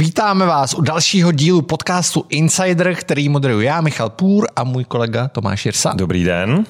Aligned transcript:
Vítáme 0.00 0.46
vás 0.46 0.74
u 0.74 0.80
dalšího 0.80 1.32
dílu 1.32 1.62
podcastu 1.62 2.24
Insider, 2.28 2.94
který 2.94 3.28
moderuji 3.28 3.66
já, 3.66 3.80
Michal 3.80 4.10
Půr 4.10 4.46
a 4.56 4.64
můj 4.64 4.84
kolega 4.84 5.28
Tomáš 5.28 5.66
Jirsa. 5.66 5.92
Dobrý 5.96 6.24
den. 6.24 6.64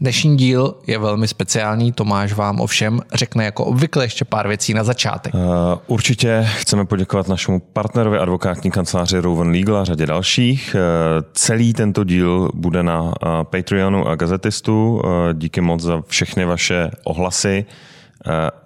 Dnešní 0.00 0.36
díl 0.36 0.74
je 0.86 0.98
velmi 0.98 1.28
speciální, 1.28 1.92
Tomáš 1.92 2.32
vám 2.32 2.60
ovšem 2.60 3.00
řekne 3.14 3.44
jako 3.44 3.64
obvykle 3.64 4.04
ještě 4.04 4.24
pár 4.24 4.48
věcí 4.48 4.74
na 4.74 4.84
začátek. 4.84 5.34
Uh, 5.34 5.40
určitě 5.86 6.48
chceme 6.56 6.84
poděkovat 6.84 7.28
našemu 7.28 7.60
partnerovi 7.60 8.18
advokátní 8.18 8.70
kanceláři 8.70 9.18
Rowan 9.18 9.50
Legal 9.50 9.76
a 9.76 9.84
řadě 9.84 10.06
dalších. 10.06 10.76
Uh, 10.76 11.26
celý 11.32 11.72
tento 11.72 12.04
díl 12.04 12.50
bude 12.54 12.82
na 12.82 13.02
uh, 13.02 13.12
Patreonu 13.42 14.08
a 14.08 14.14
Gazetistu. 14.14 14.94
Uh, 14.94 15.00
díky 15.32 15.60
moc 15.60 15.82
za 15.82 16.02
všechny 16.06 16.44
vaše 16.44 16.90
ohlasy 17.04 17.66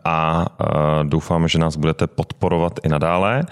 a 0.05 0.47
doufáme, 1.03 1.49
že 1.49 1.59
nás 1.59 1.77
budete 1.77 2.07
podporovat 2.07 2.81
i 2.83 2.89
nadále. 2.89 3.43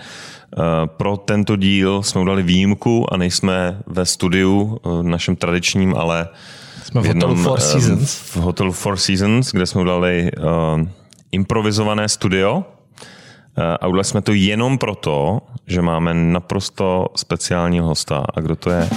Pro 0.87 1.16
tento 1.16 1.57
díl 1.57 2.02
jsme 2.02 2.20
udali 2.20 2.42
výjimku 2.42 3.15
a 3.15 3.16
nejsme 3.16 3.78
ve 3.87 4.06
studiu 4.06 4.80
našem 5.02 5.37
tradičním, 5.37 5.95
ale 5.97 6.28
jsme 6.84 7.01
v, 7.01 7.05
v 7.05 7.09
hotelu 7.15 7.37
Four 7.37 7.61
Seasons. 7.61 8.15
V 8.15 8.37
hotelu 8.37 8.73
Four 8.73 8.97
Seasons, 8.97 9.52
kde 9.52 9.66
jsme 9.66 9.80
udali 9.80 10.30
improvizované 11.33 12.09
studio. 12.09 12.64
A 13.80 13.87
udělali 13.87 14.05
jsme 14.05 14.23
to 14.23 14.33
jenom 14.33 14.78
proto, 14.78 15.41
že 15.66 15.83
máme 15.83 16.14
naprosto 16.14 17.06
speciálního 17.16 17.87
hosta. 17.87 18.25
A 18.34 18.41
kdo 18.41 18.56
to 18.56 18.70
je? 18.70 18.89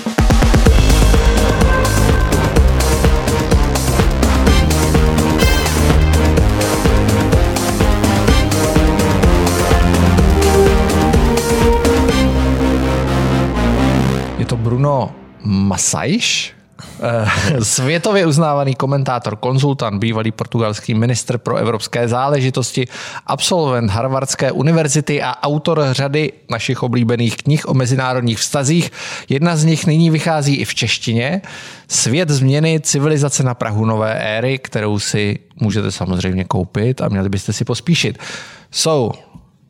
To 14.56 14.62
Bruno 14.64 15.12
Masajš, 15.44 16.56
Eh, 17.00 17.64
světově 17.64 18.26
uznávaný 18.26 18.76
komentátor, 18.76 19.36
konzultant, 19.36 20.00
bývalý 20.00 20.32
portugalský 20.32 20.94
ministr 20.94 21.38
pro 21.38 21.56
evropské 21.58 22.08
záležitosti, 22.08 22.88
absolvent 23.28 23.92
Harvardské 23.92 24.52
univerzity 24.52 25.22
a 25.22 25.44
autor 25.44 25.88
řady 25.92 26.32
našich 26.50 26.84
oblíbených 26.84 27.38
knih 27.38 27.68
o 27.68 27.74
mezinárodních 27.74 28.38
vztazích. 28.38 28.92
Jedna 29.30 29.56
z 29.56 29.64
nich 29.64 29.86
nyní 29.86 30.10
vychází 30.10 30.56
i 30.56 30.66
v 30.66 30.76
češtině. 30.76 31.42
Svět 31.88 32.30
změny, 32.30 32.80
civilizace 32.80 33.44
na 33.44 33.54
Prahu 33.54 33.86
nové 33.86 34.14
éry, 34.14 34.58
kterou 34.58 35.00
si 35.00 35.40
můžete 35.56 35.92
samozřejmě 35.92 36.44
koupit 36.44 37.02
a 37.02 37.10
měli 37.10 37.30
byste 37.30 37.54
si 37.54 37.66
pospíšit. 37.66 38.18
So, 38.72 39.20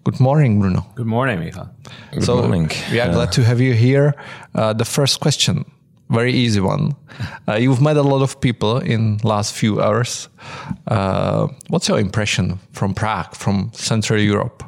Good 0.06 0.20
morning, 0.20 0.62
Bruno. 0.62 0.86
Good 0.96 1.08
morning, 1.08 1.40
Michal. 1.40 1.68
Good 2.12 2.24
so, 2.24 2.38
morning. 2.38 2.70
We 2.92 3.00
are 3.00 3.12
glad 3.12 3.32
to 3.34 3.44
have 3.44 3.60
you 3.60 3.74
here. 3.74 4.14
Uh, 4.54 4.72
the 4.72 4.86
first 4.86 5.20
question 5.20 5.66
very 6.10 6.34
easy 6.34 6.60
one. 6.60 6.96
Uh, 7.48 7.54
you've 7.54 7.80
met 7.80 7.96
a 7.96 8.02
lot 8.02 8.24
of 8.24 8.42
people 8.42 8.80
in 8.80 9.20
last 9.24 9.54
few 9.54 9.80
hours. 9.80 10.30
Uh, 10.88 11.48
what's 11.68 11.88
your 11.88 12.00
impression 12.00 12.60
from 12.72 12.94
Prague, 12.96 13.36
from 13.36 13.70
Central 13.74 14.20
Europe? 14.20 14.64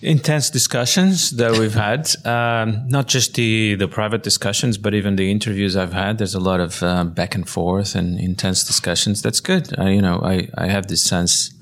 Intense 0.00 0.48
discussions 0.48 1.30
that 1.32 1.52
we've 1.58 1.74
had, 1.74 2.08
um, 2.24 2.88
not 2.88 3.06
just 3.06 3.34
the, 3.34 3.74
the 3.74 3.86
private 3.86 4.22
discussions, 4.22 4.78
but 4.78 4.94
even 4.94 5.16
the 5.16 5.30
interviews 5.30 5.76
I've 5.76 5.92
had. 5.92 6.16
There's 6.16 6.34
a 6.34 6.40
lot 6.40 6.58
of 6.58 6.82
uh, 6.82 7.04
back 7.04 7.34
and 7.34 7.46
forth 7.46 7.94
and 7.94 8.18
intense 8.18 8.64
discussions. 8.64 9.20
That's 9.20 9.40
good. 9.40 9.70
you 9.78 10.00
know, 10.00 10.20
I, 10.24 10.48
I 10.56 10.68
have 10.68 10.86
this 10.86 11.04
sense 11.04 11.53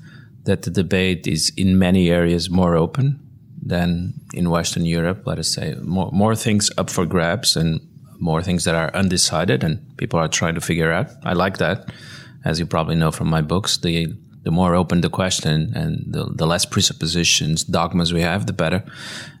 that 0.45 0.63
the 0.63 0.71
debate 0.71 1.27
is 1.27 1.51
in 1.55 1.77
many 1.79 2.09
areas 2.09 2.49
more 2.49 2.75
open 2.75 3.19
than 3.65 4.13
in 4.33 4.49
Western 4.49 4.85
Europe. 4.85 5.23
Let 5.25 5.39
us 5.39 5.53
say 5.53 5.75
more 5.81 6.11
more 6.11 6.35
things 6.35 6.71
up 6.77 6.89
for 6.89 7.05
grabs 7.05 7.55
and 7.55 7.79
more 8.19 8.41
things 8.41 8.63
that 8.63 8.75
are 8.75 8.91
undecided 8.93 9.63
and 9.63 9.79
people 9.97 10.19
are 10.19 10.27
trying 10.27 10.55
to 10.55 10.61
figure 10.61 10.91
out. 10.91 11.07
I 11.23 11.33
like 11.33 11.57
that. 11.57 11.89
As 12.45 12.59
you 12.59 12.65
probably 12.65 12.95
know 12.95 13.11
from 13.11 13.29
my 13.29 13.41
books, 13.41 13.77
the 13.77 14.07
the 14.43 14.51
more 14.51 14.75
open 14.75 15.01
the 15.01 15.09
question 15.09 15.71
and 15.73 16.03
the, 16.05 16.25
the 16.35 16.45
less 16.45 16.65
presuppositions, 16.65 17.63
dogmas 17.63 18.11
we 18.11 18.21
have, 18.21 18.45
the 18.45 18.53
better. 18.53 18.83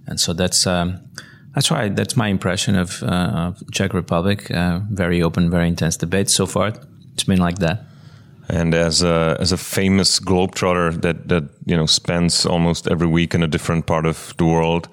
And 0.07 0.19
so 0.19 0.33
that's 0.33 0.65
um, 0.65 0.99
that's 1.53 1.69
why 1.69 1.89
that's 1.89 2.15
my 2.15 2.27
impression 2.27 2.75
of, 2.75 3.03
uh, 3.03 3.51
of 3.51 3.63
Czech 3.71 3.93
Republic. 3.93 4.49
Uh, 4.49 4.79
very 4.89 5.21
open, 5.21 5.49
very 5.49 5.67
intense 5.67 5.97
debate 5.97 6.29
so 6.29 6.45
far. 6.45 6.73
It's 7.13 7.25
been 7.25 7.39
like 7.39 7.59
that. 7.59 7.85
And 8.49 8.73
as 8.73 9.01
a 9.01 9.37
as 9.39 9.51
a 9.51 9.57
famous 9.57 10.19
globetrotter 10.19 11.01
that 11.01 11.27
that 11.29 11.43
you 11.65 11.77
know 11.77 11.85
spends 11.85 12.45
almost 12.45 12.87
every 12.87 13.07
week 13.07 13.33
in 13.33 13.43
a 13.43 13.47
different 13.47 13.85
part 13.85 14.05
of 14.05 14.33
the 14.37 14.45
world, 14.45 14.89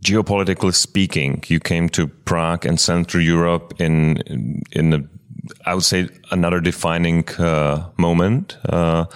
geopolitically 0.00 0.74
speaking, 0.74 1.42
you 1.48 1.60
came 1.60 1.88
to 1.90 2.06
Prague 2.06 2.66
and 2.66 2.78
Central 2.78 3.22
Europe 3.22 3.74
in 3.78 4.62
in 4.72 4.92
a, 4.92 5.02
I 5.66 5.74
would 5.74 5.84
say 5.84 6.08
another 6.30 6.60
defining 6.60 7.28
uh, 7.38 7.88
moment. 7.96 8.56
Uh, 8.64 9.06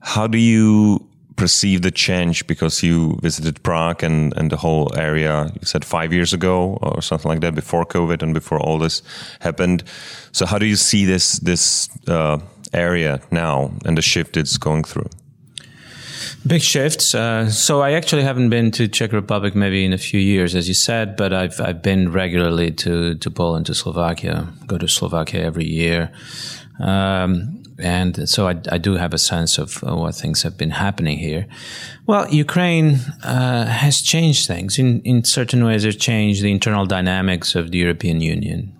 how 0.00 0.26
do 0.26 0.38
you 0.38 1.07
perceive 1.38 1.82
the 1.82 1.90
change 1.90 2.46
because 2.46 2.82
you 2.82 3.16
visited 3.22 3.62
Prague 3.62 4.02
and, 4.02 4.36
and 4.36 4.50
the 4.50 4.56
whole 4.56 4.92
area, 4.98 5.50
you 5.54 5.64
said 5.64 5.84
five 5.84 6.12
years 6.12 6.34
ago 6.34 6.78
or 6.82 7.00
something 7.00 7.30
like 7.30 7.40
that, 7.40 7.54
before 7.54 7.86
COVID 7.86 8.22
and 8.22 8.34
before 8.34 8.58
all 8.60 8.78
this 8.78 9.02
happened. 9.40 9.84
So 10.32 10.44
how 10.44 10.58
do 10.58 10.66
you 10.66 10.76
see 10.76 11.06
this, 11.06 11.38
this 11.38 11.88
uh, 12.08 12.38
area 12.74 13.20
now 13.30 13.70
and 13.86 13.96
the 13.96 14.02
shift 14.02 14.36
it's 14.36 14.58
going 14.58 14.84
through? 14.84 15.08
Big 16.46 16.62
shifts. 16.62 17.14
Uh, 17.14 17.48
so 17.50 17.80
I 17.80 17.92
actually 17.92 18.24
haven't 18.24 18.50
been 18.50 18.70
to 18.72 18.88
Czech 18.88 19.12
Republic 19.12 19.54
maybe 19.54 19.84
in 19.84 19.92
a 19.92 19.98
few 19.98 20.20
years, 20.20 20.54
as 20.54 20.66
you 20.66 20.74
said, 20.74 21.16
but 21.16 21.32
I've 21.32 21.60
I've 21.60 21.82
been 21.82 22.12
regularly 22.12 22.70
to 22.72 23.14
to 23.14 23.30
Poland, 23.30 23.66
to 23.66 23.74
Slovakia. 23.74 24.48
Go 24.66 24.78
to 24.78 24.86
Slovakia 24.86 25.42
every 25.42 25.66
year, 25.66 26.10
um, 26.80 27.62
and 27.78 28.28
so 28.28 28.48
I, 28.48 28.56
I, 28.72 28.78
do 28.78 28.94
have 28.94 29.14
a 29.14 29.18
sense 29.18 29.56
of 29.58 29.82
uh, 29.84 29.94
what 29.94 30.14
things 30.14 30.42
have 30.42 30.56
been 30.56 30.70
happening 30.70 31.18
here. 31.18 31.46
Well, 32.06 32.28
Ukraine 32.28 32.98
uh, 33.22 33.66
has 33.66 34.02
changed 34.02 34.46
things 34.46 34.78
in 34.78 35.00
in 35.02 35.24
certain 35.24 35.64
ways. 35.64 35.84
It's 35.84 35.96
changed 35.96 36.42
the 36.42 36.50
internal 36.50 36.86
dynamics 36.86 37.54
of 37.54 37.70
the 37.70 37.78
European 37.78 38.20
Union. 38.20 38.74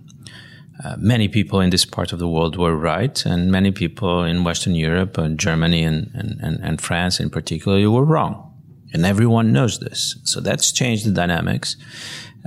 Uh, 0.84 0.94
many 0.96 1.26
people 1.28 1.60
in 1.60 1.70
this 1.70 1.84
part 1.84 2.12
of 2.12 2.18
the 2.18 2.28
world 2.28 2.56
were 2.56 2.76
right, 2.76 3.26
and 3.26 3.50
many 3.50 3.72
people 3.72 4.22
in 4.22 4.44
Western 4.44 4.74
Europe 4.74 5.18
and 5.18 5.38
Germany 5.38 5.82
and, 5.82 6.10
and, 6.14 6.38
and, 6.40 6.60
and 6.62 6.80
France 6.80 7.18
in 7.18 7.30
particular 7.30 7.90
were 7.90 8.04
wrong. 8.04 8.44
And 8.92 9.04
everyone 9.04 9.52
knows 9.52 9.80
this. 9.80 10.16
So 10.24 10.40
that's 10.40 10.70
changed 10.72 11.04
the 11.04 11.10
dynamics. 11.10 11.76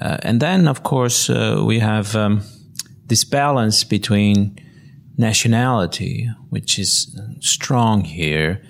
Uh, 0.02 0.18
and 0.22 0.42
then, 0.42 0.68
of 0.68 0.82
course, 0.84 1.30
uh, 1.30 1.62
we 1.66 1.80
have 1.80 2.16
um, 2.16 2.42
this 3.08 3.26
balance 3.26 3.84
between 3.84 4.58
nationality, 5.18 6.30
which 6.50 6.80
is 6.80 7.20
strong 7.40 8.04
here, 8.04 8.62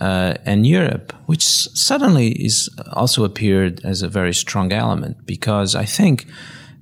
uh, 0.00 0.34
and 0.44 0.66
Europe, 0.66 1.12
which 1.26 1.44
suddenly 1.44 2.28
is 2.32 2.68
also 2.92 3.24
appeared 3.24 3.84
as 3.84 4.02
a 4.02 4.08
very 4.08 4.34
strong 4.34 4.72
element. 4.72 5.24
Because 5.26 5.74
I 5.74 5.84
think 5.84 6.26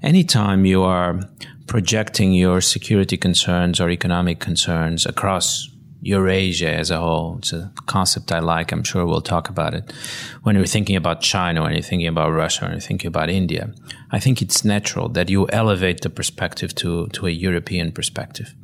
anytime 0.02 0.64
you 0.64 0.82
are 0.82 1.20
projecting 1.66 2.32
your 2.32 2.60
security 2.60 3.16
concerns 3.16 3.80
or 3.80 3.88
economic 3.90 4.38
concerns 4.38 5.06
across 5.06 5.70
Eurasia 6.04 6.70
as 6.70 6.90
a 6.90 6.98
whole. 6.98 7.36
It's 7.38 7.52
a 7.52 7.72
concept 7.86 8.30
I 8.30 8.38
like. 8.40 8.72
I'm 8.72 8.84
sure 8.84 9.06
we'll 9.06 9.22
talk 9.22 9.48
about 9.48 9.72
it. 9.74 9.90
When 10.42 10.54
you're 10.54 10.66
thinking 10.66 10.96
about 10.96 11.22
China, 11.22 11.62
when 11.62 11.72
you're 11.72 11.80
thinking 11.80 12.08
about 12.08 12.30
Russia, 12.30 12.64
when 12.64 12.72
you're 12.72 12.80
thinking 12.80 13.08
about 13.08 13.30
India, 13.30 13.72
I 14.10 14.20
think 14.20 14.42
it's 14.42 14.64
natural 14.64 15.08
that 15.10 15.30
you 15.30 15.48
elevate 15.48 16.02
the 16.02 16.10
perspective 16.10 16.74
to, 16.76 17.08
to 17.08 17.26
a 17.26 17.30
European 17.30 17.90
perspective. 17.90 18.54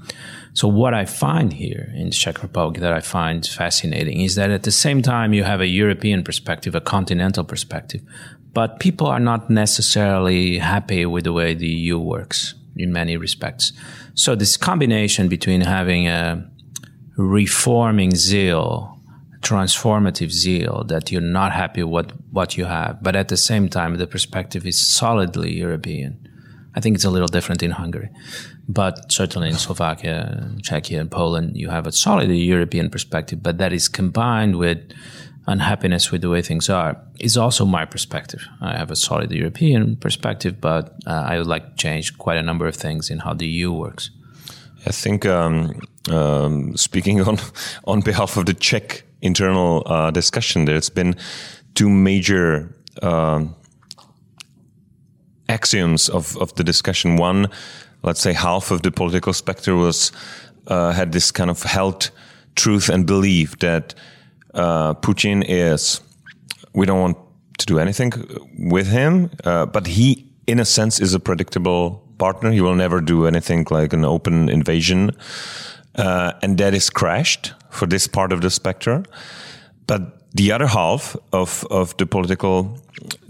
So 0.53 0.67
what 0.67 0.95
I 0.95 1.05
find 1.05 1.53
here 1.53 1.93
in 1.95 2.07
the 2.07 2.17
Czech 2.17 2.43
Republic 2.43 2.81
that 2.81 2.93
I 2.93 3.01
find 3.01 3.47
fascinating 3.47 4.21
is 4.21 4.35
that 4.35 4.51
at 4.51 4.65
the 4.65 4.73
same 4.73 5.01
time 5.01 5.33
you 5.33 5.45
have 5.45 5.61
a 5.61 5.67
European 5.67 6.25
perspective, 6.25 6.75
a 6.75 6.81
continental 6.81 7.45
perspective, 7.45 8.03
but 8.53 8.81
people 8.81 9.07
are 9.07 9.21
not 9.21 9.49
necessarily 9.49 10.59
happy 10.59 11.07
with 11.07 11.25
the 11.25 11.33
way 11.33 11.55
the 11.55 11.69
EU 11.69 11.99
works 11.99 12.55
in 12.77 12.93
many 12.93 13.17
respects. 13.17 13.73
So 14.15 14.35
this 14.35 14.57
combination 14.57 15.29
between 15.29 15.61
having 15.61 16.09
a 16.09 16.49
reforming 17.17 18.15
zeal, 18.15 18.99
transformative 19.41 20.31
zeal 20.31 20.85
that 20.89 21.13
you're 21.13 21.21
not 21.21 21.53
happy 21.53 21.83
with 21.83 22.11
what 22.31 22.57
you 22.57 22.65
have, 22.65 23.03
but 23.03 23.15
at 23.15 23.29
the 23.29 23.37
same 23.37 23.69
time 23.69 23.97
the 23.97 24.07
perspective 24.07 24.67
is 24.67 24.85
solidly 24.85 25.53
European. 25.53 26.27
I 26.75 26.81
think 26.81 26.95
it's 26.95 27.05
a 27.05 27.11
little 27.11 27.29
different 27.29 27.63
in 27.63 27.73
Hungary, 27.73 28.11
but 28.69 29.11
certainly 29.11 29.49
in 29.49 29.57
Slovakia, 29.57 30.51
Czechia, 30.63 31.01
and 31.01 31.11
Poland, 31.11 31.57
you 31.57 31.69
have 31.71 31.87
a 31.87 31.93
solid 31.93 32.31
European 32.31 32.91
perspective, 32.91 33.43
but 33.43 33.59
that 33.59 33.73
is 33.73 33.89
combined 33.89 34.57
with 34.57 34.79
unhappiness 35.47 36.13
with 36.13 36.21
the 36.21 36.29
way 36.29 36.43
things 36.43 36.69
are 36.69 36.97
is 37.19 37.37
also 37.37 37.65
my 37.65 37.85
perspective. 37.85 38.47
I 38.61 38.77
have 38.77 38.91
a 38.91 38.97
solid 38.97 39.31
European 39.33 39.97
perspective, 39.97 40.61
but 40.61 40.95
uh, 41.07 41.25
I 41.27 41.39
would 41.39 41.47
like 41.47 41.65
to 41.71 41.77
change 41.77 42.17
quite 42.19 42.39
a 42.39 42.43
number 42.43 42.67
of 42.67 42.77
things 42.77 43.11
in 43.11 43.19
how 43.19 43.35
the 43.35 43.47
EU 43.47 43.73
works. 43.73 44.11
I 44.87 44.93
think 44.93 45.27
um, 45.27 45.81
um, 46.11 46.77
speaking 46.77 47.21
on 47.21 47.39
on 47.85 48.01
behalf 48.01 48.37
of 48.37 48.47
the 48.47 48.55
Czech 48.55 49.05
internal 49.21 49.83
uh, 49.87 50.11
discussion, 50.11 50.65
there's 50.65 50.91
been 50.91 51.17
two 51.75 51.89
major 51.89 52.75
um, 53.03 53.55
axioms 55.51 56.09
of, 56.09 56.37
of 56.39 56.55
the 56.55 56.65
discussion. 56.65 57.17
One, 57.17 57.49
let's 58.03 58.21
say 58.21 58.33
half 58.33 58.71
of 58.71 58.83
the 58.83 58.91
political 58.91 59.33
spectrum 59.33 59.81
was 59.81 60.13
uh, 60.67 60.93
had 60.93 61.13
this 61.13 61.31
kind 61.31 61.51
of 61.51 61.63
held 61.63 62.11
truth 62.55 62.89
and 62.89 63.07
belief 63.07 63.59
that 63.59 63.95
uh, 64.55 64.95
Putin 64.95 65.45
is. 65.47 66.01
We 66.73 66.87
don't 66.87 67.01
want 67.01 67.17
to 67.59 67.67
do 67.67 67.79
anything 67.79 68.13
with 68.59 68.87
him, 68.87 69.31
uh, 69.45 69.67
but 69.67 69.87
he, 69.87 70.33
in 70.47 70.61
a 70.61 70.65
sense, 70.65 71.01
is 71.01 71.15
a 71.15 71.21
predictable 71.21 72.03
partner. 72.19 72.53
He 72.53 72.61
will 72.61 72.75
never 72.75 73.01
do 73.01 73.27
anything 73.27 73.67
like 73.71 73.93
an 73.93 74.05
open 74.05 74.49
invasion, 74.49 75.11
uh, 75.97 76.33
and 76.43 76.59
that 76.59 76.75
is 76.75 76.91
crashed 76.91 77.53
for 77.71 77.87
this 77.87 78.07
part 78.07 78.33
of 78.33 78.41
the 78.41 78.51
spectrum. 78.51 79.05
But 79.87 80.01
the 80.35 80.53
other 80.53 80.67
half 80.67 81.17
of 81.33 81.67
of 81.71 81.97
the 81.97 82.07
political 82.07 82.79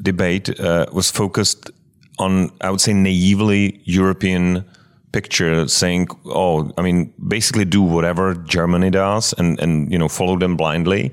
debate 0.03 0.61
uh, 0.61 0.87
was 0.93 1.11
focused 1.11 1.71
on, 2.19 2.51
I 2.61 2.71
would 2.71 2.81
say, 2.81 2.93
naively 2.93 3.81
European 3.85 4.65
picture 5.13 5.67
saying, 5.69 6.09
oh, 6.27 6.71
I 6.79 6.83
mean, 6.83 7.13
basically 7.29 7.65
do 7.65 7.83
whatever 7.83 8.35
Germany 8.35 8.91
does 8.91 9.33
and, 9.39 9.59
and, 9.61 9.91
you 9.91 9.99
know, 9.99 10.09
follow 10.09 10.39
them 10.39 10.57
blindly. 10.57 11.13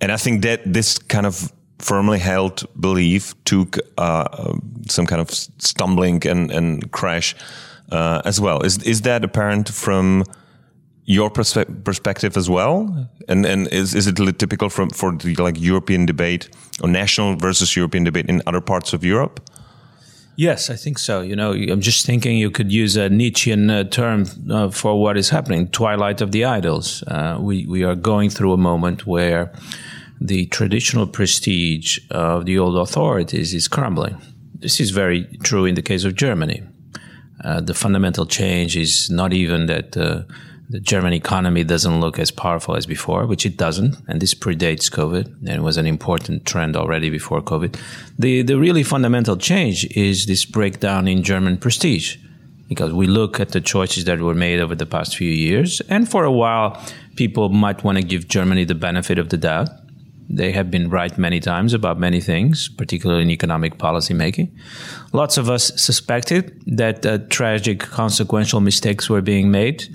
And 0.00 0.12
I 0.12 0.16
think 0.16 0.42
that 0.42 0.60
this 0.64 0.98
kind 0.98 1.26
of 1.26 1.52
firmly 1.78 2.18
held 2.18 2.64
belief 2.78 3.34
took 3.44 3.78
uh, 3.96 4.54
some 4.88 5.06
kind 5.06 5.20
of 5.20 5.30
stumbling 5.30 6.26
and, 6.26 6.50
and 6.50 6.90
crash 6.92 7.34
uh, 7.90 8.20
as 8.24 8.40
well. 8.40 8.60
Is, 8.60 8.82
is 8.82 9.02
that 9.02 9.24
apparent 9.24 9.68
from 9.68 10.24
your 11.04 11.30
perspe- 11.30 11.82
perspective 11.84 12.36
as 12.36 12.50
well? 12.50 13.08
And, 13.28 13.46
and 13.46 13.68
is, 13.68 13.94
is 13.94 14.06
it 14.06 14.16
typical 14.38 14.68
from, 14.68 14.90
for 14.90 15.12
the 15.12 15.34
like 15.36 15.58
European 15.58 16.06
debate 16.06 16.50
or 16.82 16.88
national 16.88 17.36
versus 17.36 17.74
European 17.74 18.04
debate 18.04 18.26
in 18.26 18.42
other 18.46 18.60
parts 18.60 18.92
of 18.92 19.02
Europe? 19.02 19.49
Yes, 20.40 20.70
I 20.70 20.76
think 20.76 20.98
so. 20.98 21.20
You 21.20 21.36
know, 21.36 21.52
I'm 21.52 21.82
just 21.82 22.06
thinking 22.06 22.38
you 22.38 22.50
could 22.50 22.72
use 22.72 22.96
a 22.96 23.10
Nietzschean 23.10 23.68
uh, 23.68 23.84
term 23.84 24.24
uh, 24.50 24.70
for 24.70 24.98
what 24.98 25.18
is 25.18 25.28
happening: 25.28 25.68
twilight 25.68 26.22
of 26.22 26.32
the 26.32 26.46
idols. 26.46 27.04
Uh, 27.06 27.36
we 27.38 27.66
we 27.66 27.84
are 27.84 27.94
going 27.94 28.30
through 28.30 28.54
a 28.54 28.56
moment 28.56 29.06
where 29.06 29.52
the 30.18 30.46
traditional 30.46 31.06
prestige 31.06 31.98
of 32.10 32.46
the 32.46 32.58
old 32.58 32.78
authorities 32.78 33.52
is 33.52 33.68
crumbling. 33.68 34.16
This 34.54 34.80
is 34.80 34.92
very 34.92 35.26
true 35.42 35.66
in 35.66 35.74
the 35.74 35.82
case 35.82 36.04
of 36.04 36.14
Germany. 36.14 36.62
Uh, 37.44 37.60
the 37.60 37.74
fundamental 37.74 38.24
change 38.24 38.78
is 38.78 39.10
not 39.10 39.34
even 39.34 39.66
that 39.66 39.94
uh, 39.94 40.22
the 40.70 40.78
German 40.78 41.12
economy 41.12 41.64
doesn't 41.64 42.00
look 42.00 42.20
as 42.20 42.30
powerful 42.30 42.76
as 42.76 42.86
before, 42.86 43.26
which 43.26 43.44
it 43.44 43.56
doesn't, 43.56 43.96
and 44.06 44.20
this 44.20 44.34
predates 44.34 44.88
COVID, 44.88 45.26
and 45.26 45.48
it 45.48 45.62
was 45.62 45.76
an 45.76 45.86
important 45.86 46.46
trend 46.46 46.76
already 46.76 47.10
before 47.10 47.42
COVID. 47.42 47.76
The 48.16 48.42
the 48.42 48.56
really 48.56 48.84
fundamental 48.84 49.36
change 49.36 49.84
is 49.96 50.26
this 50.26 50.44
breakdown 50.44 51.08
in 51.08 51.24
German 51.24 51.58
prestige, 51.58 52.18
because 52.68 52.92
we 52.92 53.08
look 53.08 53.40
at 53.40 53.48
the 53.50 53.60
choices 53.60 54.04
that 54.04 54.20
were 54.20 54.34
made 54.34 54.60
over 54.60 54.76
the 54.76 54.86
past 54.86 55.16
few 55.16 55.32
years, 55.32 55.82
and 55.88 56.08
for 56.08 56.22
a 56.24 56.32
while, 56.32 56.80
people 57.16 57.48
might 57.48 57.82
want 57.82 57.98
to 57.98 58.04
give 58.04 58.28
Germany 58.28 58.64
the 58.64 58.76
benefit 58.76 59.18
of 59.18 59.28
the 59.28 59.36
doubt. 59.36 59.68
They 60.32 60.52
have 60.52 60.70
been 60.70 60.88
right 60.88 61.18
many 61.18 61.40
times 61.40 61.74
about 61.74 61.98
many 61.98 62.20
things, 62.20 62.68
particularly 62.68 63.22
in 63.22 63.30
economic 63.30 63.78
policy 63.78 64.14
making. 64.14 64.56
Lots 65.12 65.36
of 65.36 65.50
us 65.50 65.72
suspected 65.74 66.62
that 66.76 67.04
uh, 67.04 67.18
tragic, 67.28 67.80
consequential 67.80 68.60
mistakes 68.60 69.10
were 69.10 69.22
being 69.22 69.50
made 69.50 69.88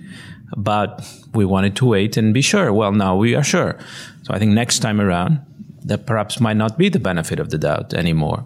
but 0.56 1.06
we 1.33 1.45
wanted 1.45 1.75
to 1.77 1.86
wait 1.86 2.18
and 2.18 2.33
be 2.33 2.42
sure. 2.42 2.71
Well, 2.74 2.92
now 2.92 3.15
we 3.15 3.36
are 3.36 3.44
sure. 3.44 3.77
So 4.24 4.33
I 4.33 4.39
think 4.39 4.51
next 4.51 4.80
time 4.80 5.01
around, 5.01 5.39
that 5.86 6.06
perhaps 6.06 6.39
might 6.39 6.57
not 6.57 6.77
be 6.77 6.89
the 6.89 7.00
benefit 7.00 7.39
of 7.39 7.50
the 7.50 7.57
doubt 7.57 7.94
anymore. 7.94 8.45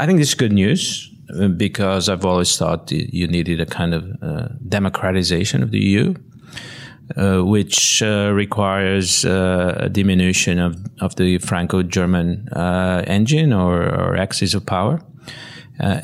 I 0.00 0.06
think 0.06 0.18
this 0.18 0.28
is 0.28 0.34
good 0.34 0.52
news 0.52 1.10
uh, 1.38 1.48
because 1.48 2.08
I've 2.08 2.24
always 2.24 2.56
thought 2.56 2.90
you 2.90 3.26
needed 3.26 3.60
a 3.60 3.66
kind 3.66 3.94
of 3.94 4.22
uh, 4.22 4.48
democratization 4.68 5.62
of 5.62 5.70
the 5.70 5.78
EU, 5.78 6.14
uh, 7.16 7.42
which 7.42 8.02
uh, 8.02 8.32
requires 8.32 9.24
uh, 9.24 9.74
a 9.80 9.88
diminution 9.88 10.58
of, 10.58 10.76
of 11.00 11.16
the 11.16 11.38
Franco 11.38 11.82
German 11.82 12.48
uh, 12.48 13.04
engine 13.06 13.52
or, 13.52 13.82
or 13.82 14.16
axis 14.16 14.54
of 14.54 14.66
power. 14.66 15.00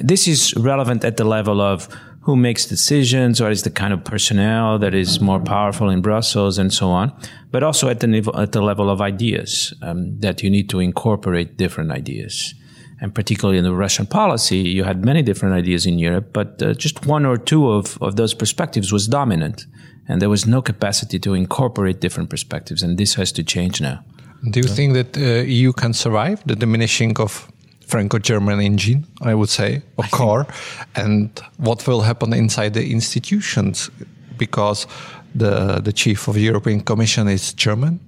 this 0.00 0.26
is 0.26 0.54
relevant 0.56 1.04
at 1.04 1.16
the 1.16 1.24
level 1.24 1.60
of 1.60 1.88
who 2.28 2.36
makes 2.36 2.66
decisions, 2.66 3.40
what 3.40 3.50
is 3.50 3.62
the 3.62 3.70
kind 3.70 3.90
of 3.90 4.04
personnel 4.04 4.78
that 4.78 4.94
is 4.94 5.18
more 5.18 5.40
powerful 5.40 5.88
in 5.88 6.02
Brussels, 6.02 6.58
and 6.58 6.70
so 6.70 6.90
on. 6.90 7.10
But 7.50 7.62
also 7.62 7.88
at 7.88 8.00
the 8.00 8.06
level, 8.06 8.38
at 8.38 8.52
the 8.52 8.60
level 8.60 8.90
of 8.90 9.00
ideas, 9.00 9.72
um, 9.80 10.20
that 10.20 10.42
you 10.42 10.50
need 10.50 10.68
to 10.68 10.78
incorporate 10.78 11.56
different 11.56 11.90
ideas. 11.90 12.54
And 13.00 13.14
particularly 13.14 13.56
in 13.56 13.64
the 13.64 13.72
Russian 13.72 14.04
policy, 14.06 14.58
you 14.58 14.84
had 14.84 15.06
many 15.06 15.22
different 15.22 15.54
ideas 15.54 15.86
in 15.86 15.98
Europe, 15.98 16.34
but 16.34 16.62
uh, 16.62 16.74
just 16.74 17.06
one 17.06 17.24
or 17.24 17.38
two 17.38 17.70
of, 17.70 17.96
of 18.02 18.16
those 18.16 18.34
perspectives 18.34 18.92
was 18.92 19.08
dominant. 19.08 19.64
And 20.06 20.20
there 20.20 20.28
was 20.28 20.44
no 20.46 20.60
capacity 20.60 21.18
to 21.20 21.32
incorporate 21.32 22.00
different 22.00 22.28
perspectives. 22.28 22.82
And 22.82 22.98
this 22.98 23.14
has 23.14 23.32
to 23.32 23.42
change 23.42 23.80
now. 23.80 24.04
Do 24.50 24.60
you 24.60 24.68
think 24.68 24.92
that 24.92 25.16
uh, 25.16 25.46
EU 25.46 25.72
can 25.72 25.94
survive 25.94 26.42
the 26.44 26.56
diminishing 26.56 27.18
of 27.18 27.50
Franco-German 27.88 28.60
engine, 28.60 29.06
I 29.22 29.34
would 29.34 29.48
say, 29.48 29.82
or 29.96 30.04
car, 30.10 30.46
and 30.94 31.30
what 31.56 31.86
will 31.86 32.02
happen 32.02 32.32
inside 32.32 32.74
the 32.74 32.90
institutions 32.90 33.90
because 34.36 34.86
the 35.34 35.80
the 35.80 35.92
chief 35.92 36.28
of 36.28 36.34
the 36.34 36.42
European 36.42 36.80
Commission 36.80 37.28
is 37.28 37.54
German, 37.54 37.98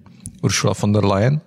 Ursula 0.45 0.75
von 0.75 0.93
der 0.93 1.03
Leyen, 1.03 1.41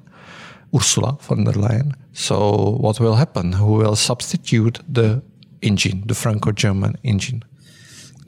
Ursula 0.73 1.17
von 1.21 1.43
der 1.43 1.53
Leyen. 1.53 1.93
So 2.13 2.77
what 2.79 2.99
will 2.99 3.15
happen? 3.15 3.53
Who 3.53 3.77
will 3.77 3.95
substitute 3.95 4.79
the 4.93 5.21
engine, 5.61 6.03
the 6.07 6.15
Franco-German 6.15 6.95
engine? 7.03 7.43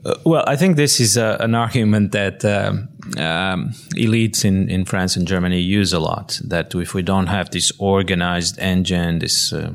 Uh, 0.04 0.14
well, 0.24 0.44
I 0.46 0.56
think 0.56 0.76
this 0.76 1.00
is 1.00 1.16
uh, 1.16 1.36
an 1.40 1.54
argument 1.54 2.12
that 2.12 2.44
um, 2.44 2.88
um, 3.18 3.72
elites 3.96 4.44
in, 4.44 4.68
in 4.68 4.84
France 4.84 5.16
and 5.16 5.26
Germany 5.26 5.60
use 5.60 5.92
a 5.92 5.98
lot. 5.98 6.40
That 6.44 6.74
if 6.74 6.94
we 6.94 7.02
don't 7.02 7.26
have 7.26 7.50
this 7.50 7.72
organized 7.78 8.58
engine, 8.60 9.18
this 9.18 9.52
uh, 9.52 9.72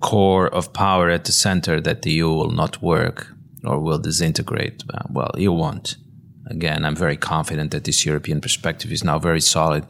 core 0.00 0.48
of 0.48 0.72
power 0.72 1.10
at 1.10 1.24
the 1.24 1.32
center 1.32 1.80
that 1.80 2.02
the 2.02 2.12
EU 2.12 2.28
will 2.28 2.50
not 2.50 2.82
work 2.82 3.28
or 3.64 3.80
will 3.80 3.98
disintegrate. 3.98 4.84
Uh, 4.92 5.02
well, 5.10 5.30
you 5.36 5.52
won't. 5.52 5.96
Again, 6.46 6.84
I'm 6.84 6.96
very 6.96 7.16
confident 7.16 7.72
that 7.72 7.84
this 7.84 8.06
European 8.06 8.40
perspective 8.40 8.90
is 8.92 9.04
now 9.04 9.18
very 9.18 9.40
solid 9.40 9.84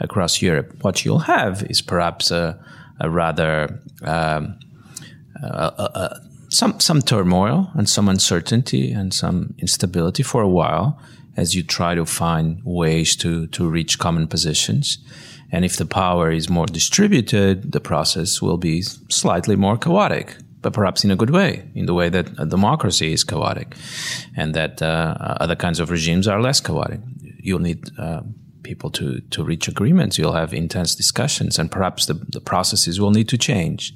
across 0.00 0.42
Europe. 0.42 0.76
What 0.82 1.04
you'll 1.04 1.20
have 1.20 1.62
is 1.70 1.80
perhaps 1.80 2.30
a, 2.30 2.62
a 3.00 3.08
rather 3.08 3.80
um, 4.02 4.58
a, 5.42 6.20
some 6.50 6.78
some 6.78 7.02
turmoil 7.02 7.70
and 7.74 7.88
some 7.88 8.08
uncertainty 8.08 8.92
and 8.92 9.14
some 9.14 9.54
instability 9.58 10.22
for 10.22 10.42
a 10.42 10.48
while 10.48 11.00
as 11.36 11.54
you 11.54 11.62
try 11.62 11.94
to 11.94 12.04
find 12.04 12.60
ways 12.64 13.16
to 13.16 13.46
to 13.48 13.68
reach 13.68 13.98
common 13.98 14.28
positions. 14.28 14.98
And 15.54 15.64
if 15.64 15.76
the 15.76 15.86
power 15.86 16.32
is 16.32 16.50
more 16.50 16.66
distributed, 16.66 17.70
the 17.70 17.78
process 17.80 18.42
will 18.42 18.56
be 18.56 18.82
slightly 19.08 19.54
more 19.54 19.78
chaotic, 19.78 20.36
but 20.62 20.72
perhaps 20.72 21.04
in 21.04 21.12
a 21.12 21.16
good 21.16 21.30
way, 21.30 21.62
in 21.76 21.86
the 21.86 21.94
way 21.94 22.08
that 22.08 22.26
a 22.38 22.44
democracy 22.44 23.12
is 23.12 23.22
chaotic 23.22 23.76
and 24.36 24.52
that 24.54 24.82
uh, 24.82 25.14
other 25.44 25.54
kinds 25.54 25.78
of 25.78 25.90
regimes 25.90 26.26
are 26.26 26.42
less 26.42 26.60
chaotic. 26.60 26.98
You'll 27.38 27.60
need 27.60 27.88
uh, 28.00 28.22
people 28.64 28.90
to, 28.90 29.20
to 29.20 29.44
reach 29.44 29.68
agreements. 29.68 30.18
You'll 30.18 30.32
have 30.32 30.52
intense 30.52 30.96
discussions, 30.96 31.56
and 31.56 31.70
perhaps 31.70 32.06
the, 32.06 32.14
the 32.14 32.40
processes 32.40 32.98
will 33.00 33.12
need 33.12 33.28
to 33.28 33.38
change 33.38 33.94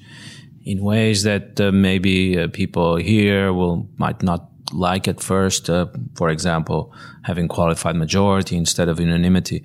in 0.64 0.84
ways 0.84 1.24
that 1.24 1.60
uh, 1.60 1.72
maybe 1.72 2.38
uh, 2.38 2.46
people 2.52 2.96
here 2.96 3.52
will 3.52 3.88
might 3.96 4.22
not 4.22 4.48
like 4.72 5.08
at 5.08 5.20
first. 5.20 5.68
Uh, 5.68 5.86
for 6.14 6.28
example, 6.30 6.92
having 7.22 7.48
qualified 7.48 7.96
majority 7.96 8.56
instead 8.56 8.88
of 8.88 9.00
unanimity. 9.00 9.64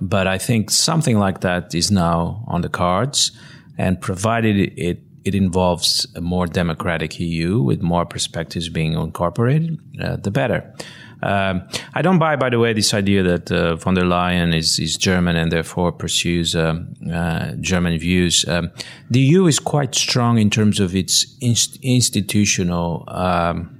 But 0.00 0.26
I 0.26 0.38
think 0.38 0.70
something 0.70 1.18
like 1.18 1.40
that 1.40 1.74
is 1.74 1.90
now 1.90 2.44
on 2.48 2.62
the 2.62 2.68
cards, 2.68 3.32
and 3.78 4.00
provided 4.00 4.56
it 4.78 4.98
it 5.24 5.34
involves 5.34 6.06
a 6.14 6.20
more 6.20 6.46
democratic 6.46 7.18
EU 7.18 7.62
with 7.62 7.80
more 7.80 8.04
perspectives 8.04 8.68
being 8.68 8.92
incorporated, 8.92 9.78
uh, 10.02 10.16
the 10.16 10.30
better. 10.30 10.74
Um, 11.22 11.66
I 11.94 12.02
don't 12.02 12.18
buy, 12.18 12.36
by 12.36 12.50
the 12.50 12.58
way, 12.58 12.74
this 12.74 12.92
idea 12.92 13.22
that 13.22 13.50
uh, 13.50 13.76
von 13.76 13.94
der 13.94 14.04
Leyen 14.04 14.54
is, 14.54 14.78
is 14.78 14.98
German 14.98 15.36
and 15.36 15.50
therefore 15.50 15.90
pursues 15.90 16.54
um, 16.54 16.92
uh, 17.10 17.52
German 17.60 17.98
views. 17.98 18.44
Um, 18.46 18.70
the 19.08 19.20
EU 19.20 19.46
is 19.46 19.58
quite 19.58 19.94
strong 19.94 20.38
in 20.38 20.50
terms 20.50 20.80
of 20.80 20.94
its 20.94 21.34
inst- 21.40 21.78
institutional 21.82 23.04
um, 23.08 23.70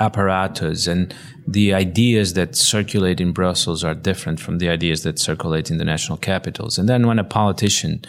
apparatus 0.00 0.86
and 0.86 1.14
the 1.50 1.72
ideas 1.72 2.34
that 2.34 2.54
circulate 2.54 3.22
in 3.22 3.32
Brussels 3.32 3.82
are 3.82 3.94
different 3.94 4.38
from 4.38 4.58
the 4.58 4.68
ideas 4.68 5.02
that 5.02 5.18
circulate 5.18 5.70
in 5.70 5.78
the 5.78 5.84
national 5.84 6.18
capitals. 6.18 6.76
And 6.76 6.86
then 6.86 7.06
when 7.06 7.18
a 7.18 7.24
politician 7.24 8.04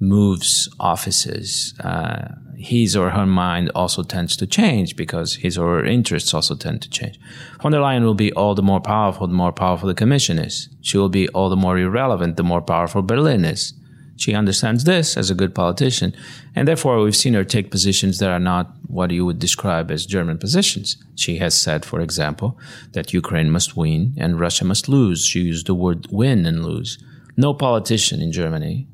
moves 0.00 0.68
offices, 0.80 1.72
uh, 1.84 2.34
his 2.58 2.96
or 2.96 3.10
her 3.10 3.26
mind 3.26 3.70
also 3.76 4.02
tends 4.02 4.36
to 4.38 4.46
change 4.46 4.96
because 4.96 5.36
his 5.36 5.56
or 5.56 5.78
her 5.78 5.84
interests 5.84 6.34
also 6.34 6.56
tend 6.56 6.82
to 6.82 6.90
change. 6.90 7.16
Von 7.62 7.70
der 7.70 7.78
Leyen 7.78 8.02
will 8.02 8.14
be 8.14 8.32
all 8.32 8.56
the 8.56 8.62
more 8.62 8.80
powerful 8.80 9.28
the 9.28 9.34
more 9.34 9.52
powerful 9.52 9.86
the 9.86 9.94
Commission 9.94 10.38
is. 10.38 10.68
She 10.80 10.98
will 10.98 11.08
be 11.08 11.28
all 11.28 11.48
the 11.48 11.56
more 11.56 11.78
irrelevant 11.78 12.36
the 12.36 12.42
more 12.42 12.60
powerful 12.60 13.02
Berlin 13.02 13.44
is. 13.44 13.72
She 14.20 14.34
understands 14.34 14.84
this 14.84 15.16
as 15.16 15.30
a 15.30 15.34
good 15.34 15.54
politician. 15.54 16.14
And 16.54 16.68
therefore, 16.68 17.00
we've 17.00 17.16
seen 17.16 17.32
her 17.32 17.42
take 17.42 17.70
positions 17.70 18.18
that 18.18 18.28
are 18.28 18.38
not 18.38 18.70
what 18.86 19.10
you 19.10 19.24
would 19.24 19.38
describe 19.38 19.90
as 19.90 20.04
German 20.04 20.36
positions. 20.36 21.02
She 21.14 21.38
has 21.38 21.56
said, 21.56 21.86
for 21.86 22.00
example, 22.00 22.58
that 22.92 23.14
Ukraine 23.14 23.50
must 23.50 23.78
win 23.78 24.12
and 24.18 24.38
Russia 24.38 24.66
must 24.66 24.90
lose. 24.90 25.24
She 25.24 25.40
used 25.40 25.66
the 25.66 25.74
word 25.74 26.06
win 26.10 26.44
and 26.44 26.62
lose. 26.62 26.98
No 27.38 27.54
politician 27.54 28.20
in 28.20 28.30
Germany 28.30 28.86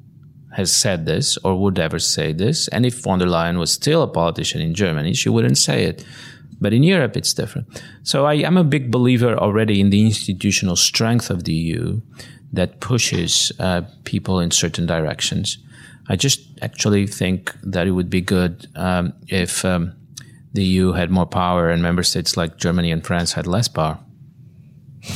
has 0.53 0.71
said 0.73 1.07
this 1.07 1.37
or 1.39 1.61
would 1.61 1.81
ever 1.81 1.99
say 1.99 2.33
this. 2.33 2.69
And 2.69 2.87
if 2.87 3.03
von 3.03 3.19
der 3.19 3.27
Leyen 3.27 3.59
was 3.59 3.73
still 3.73 4.03
a 4.03 4.09
politician 4.09 4.61
in 4.61 4.75
Germany, 4.75 5.13
she 5.13 5.29
wouldn't 5.29 5.59
say 5.59 5.87
it. 5.87 6.05
But 6.61 6.73
in 6.73 6.85
Europe, 6.85 7.17
it's 7.17 7.35
different. 7.35 7.67
So 8.05 8.27
I, 8.27 8.35
am 8.35 8.57
a 8.57 8.65
big 8.65 8.93
believer 8.93 9.37
already 9.37 9.81
in 9.81 9.91
the 9.91 10.03
institutional 10.07 10.77
strength 10.77 11.31
of 11.31 11.45
the 11.45 11.53
EU 11.53 12.01
that 12.53 12.81
pushes 12.81 13.53
uh, 13.59 13.83
people 14.05 14.41
in 14.41 14.51
certain 14.51 14.87
directions. 14.87 15.59
I 16.09 16.17
just 16.17 16.41
actually 16.63 17.07
think 17.07 17.55
that 17.63 17.87
it 17.87 17.91
would 17.91 18.11
be 18.11 18.21
good 18.21 18.69
um, 18.77 19.13
if 19.29 19.65
um, 19.65 19.93
the 20.53 20.65
EU 20.65 20.93
had 20.93 21.11
more 21.11 21.27
power 21.27 21.69
and 21.69 21.83
member 21.83 22.03
states 22.03 22.37
like 22.37 22.57
Germany 22.57 22.91
and 22.93 23.05
France 23.05 23.33
had 23.33 23.47
less 23.47 23.69
power. 23.69 23.99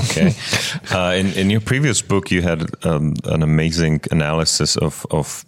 okay. 0.00 0.34
Uh, 0.92 1.14
in, 1.16 1.32
in 1.32 1.50
your 1.50 1.60
previous 1.60 2.02
book, 2.02 2.30
you 2.30 2.42
had 2.42 2.66
um, 2.84 3.14
an 3.24 3.42
amazing 3.42 4.00
analysis 4.10 4.76
of, 4.76 5.06
of 5.10 5.44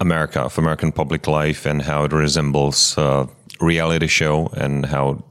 America, 0.00 0.40
of 0.40 0.58
American 0.58 0.92
public 0.92 1.26
life, 1.26 1.66
and 1.66 1.82
how 1.82 2.04
it 2.04 2.12
resembles 2.12 2.96
uh, 2.98 3.26
reality 3.60 4.06
show 4.06 4.46
and 4.56 4.86
how 4.86 5.24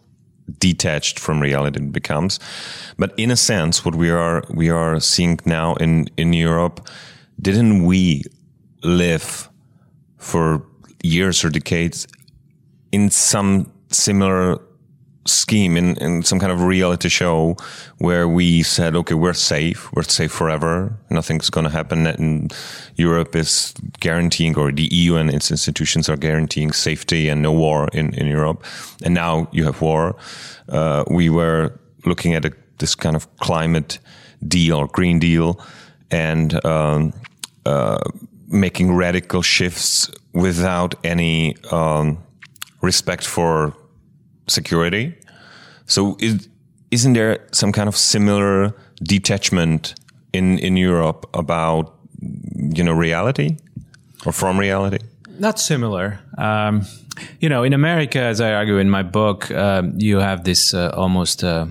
detached 0.60 1.20
from 1.20 1.42
reality 1.42 1.80
it 1.80 1.92
becomes. 1.92 2.40
But 2.98 3.14
in 3.18 3.32
a 3.32 3.36
sense, 3.36 3.84
what 3.86 3.96
we 3.96 4.10
are 4.10 4.44
we 4.54 4.70
are 4.70 5.00
seeing 5.00 5.40
now 5.46 5.76
in 5.76 6.08
in 6.18 6.34
Europe, 6.34 6.88
didn't 7.42 7.86
we 7.86 8.24
live 8.84 9.50
for 10.18 10.66
years 11.04 11.44
or 11.44 11.50
decades 11.50 12.08
in 12.92 13.10
some 13.10 13.72
similar 13.92 14.60
scheme 15.26 15.76
in, 15.76 15.98
in 15.98 16.24
some 16.24 16.40
kind 16.40 16.52
of 16.52 16.62
reality 16.62 17.10
show 17.10 17.58
where 17.98 18.28
we 18.28 18.62
said, 18.64 18.96
okay, 18.96 19.16
we're 19.16 19.34
safe, 19.34 19.92
we're 19.94 20.04
safe 20.04 20.32
forever, 20.32 20.98
nothing's 21.10 21.50
going 21.50 21.64
to 21.64 21.70
happen. 21.70 22.08
And 22.08 22.54
Europe 22.96 23.36
is 23.36 23.74
guaranteeing, 24.00 24.56
or 24.58 24.72
the 24.72 24.88
EU 24.92 25.16
and 25.16 25.30
its 25.32 25.50
institutions 25.52 26.10
are 26.10 26.18
guaranteeing 26.18 26.72
safety 26.72 27.28
and 27.28 27.42
no 27.42 27.52
war 27.52 27.90
in, 27.94 28.14
in 28.14 28.28
Europe. 28.28 28.64
And 29.04 29.14
now 29.14 29.48
you 29.52 29.66
have 29.66 29.82
war. 29.82 30.16
Uh, 30.70 31.04
we 31.10 31.30
were 31.30 31.80
looking 32.06 32.36
at 32.36 32.46
a, 32.46 32.52
this 32.78 32.96
kind 32.96 33.16
of 33.16 33.36
climate 33.38 34.00
deal 34.48 34.78
or 34.78 34.88
Green 34.88 35.20
Deal 35.20 35.60
and 36.12 36.64
um, 36.66 37.14
uh, 37.66 38.00
making 38.48 38.94
radical 38.94 39.42
shifts 39.42 40.10
without 40.34 40.94
any 41.04 41.56
um, 41.72 42.24
respect 42.82 43.26
for 43.26 43.76
security. 44.48 45.16
So 45.86 46.18
is, 46.20 46.48
isn't 46.92 47.14
there 47.14 47.46
some 47.52 47.72
kind 47.72 47.88
of 47.88 47.96
similar 47.96 48.74
detachment 49.04 49.96
in, 50.34 50.60
in 50.60 50.78
Europe 50.78 51.30
about, 51.34 51.94
you 52.22 52.84
know, 52.84 52.94
reality 52.94 53.58
or 54.26 54.32
from 54.32 54.60
reality? 54.60 55.00
Not 55.40 55.60
similar. 55.60 56.20
Um, 56.38 56.86
you 57.40 57.50
know, 57.50 57.64
in 57.64 57.74
America, 57.74 58.20
as 58.20 58.40
I 58.42 58.54
argue 58.54 58.78
in 58.78 58.90
my 58.90 59.04
book, 59.04 59.52
um, 59.52 59.94
you 59.98 60.20
have 60.20 60.44
this 60.44 60.74
uh, 60.74 60.92
almost 60.94 61.44
uh, 61.44 61.68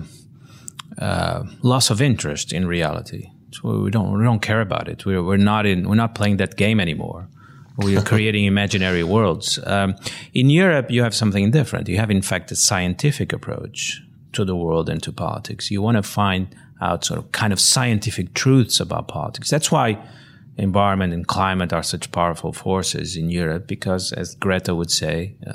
uh, 0.97 1.43
loss 1.61 1.89
of 1.89 2.01
interest 2.01 2.53
in 2.53 2.67
reality. 2.67 3.29
So 3.51 3.81
we 3.81 3.91
don't 3.91 4.17
we 4.17 4.23
don't 4.23 4.41
care 4.41 4.61
about 4.61 4.87
it. 4.87 5.05
We're 5.05 5.23
we're 5.23 5.37
not 5.37 5.65
in 5.65 5.87
we're 5.87 5.95
not 5.95 6.13
playing 6.15 6.37
that 6.37 6.57
game 6.57 6.79
anymore. 6.79 7.27
We 7.77 7.97
are 7.97 8.03
creating 8.13 8.45
imaginary 8.45 9.03
worlds. 9.03 9.59
Um, 9.65 9.95
in 10.33 10.49
Europe, 10.49 10.91
you 10.91 11.03
have 11.03 11.15
something 11.15 11.51
different. 11.51 11.87
You 11.87 11.97
have, 11.97 12.11
in 12.11 12.21
fact, 12.21 12.51
a 12.51 12.55
scientific 12.55 13.33
approach 13.33 14.01
to 14.33 14.45
the 14.45 14.55
world 14.55 14.89
and 14.89 15.01
to 15.03 15.11
politics. 15.11 15.71
You 15.71 15.81
want 15.81 15.97
to 15.97 16.03
find 16.03 16.55
out 16.81 17.05
sort 17.05 17.19
of 17.19 17.31
kind 17.31 17.53
of 17.53 17.59
scientific 17.59 18.33
truths 18.33 18.79
about 18.79 19.07
politics. 19.07 19.49
That's 19.49 19.71
why 19.71 19.97
environment 20.57 21.13
and 21.13 21.27
climate 21.27 21.73
are 21.73 21.83
such 21.83 22.11
powerful 22.11 22.53
forces 22.53 23.15
in 23.15 23.29
Europe, 23.29 23.67
because 23.67 24.13
as 24.13 24.35
Greta 24.35 24.73
would 24.73 24.91
say, 24.91 25.35
uh, 25.45 25.53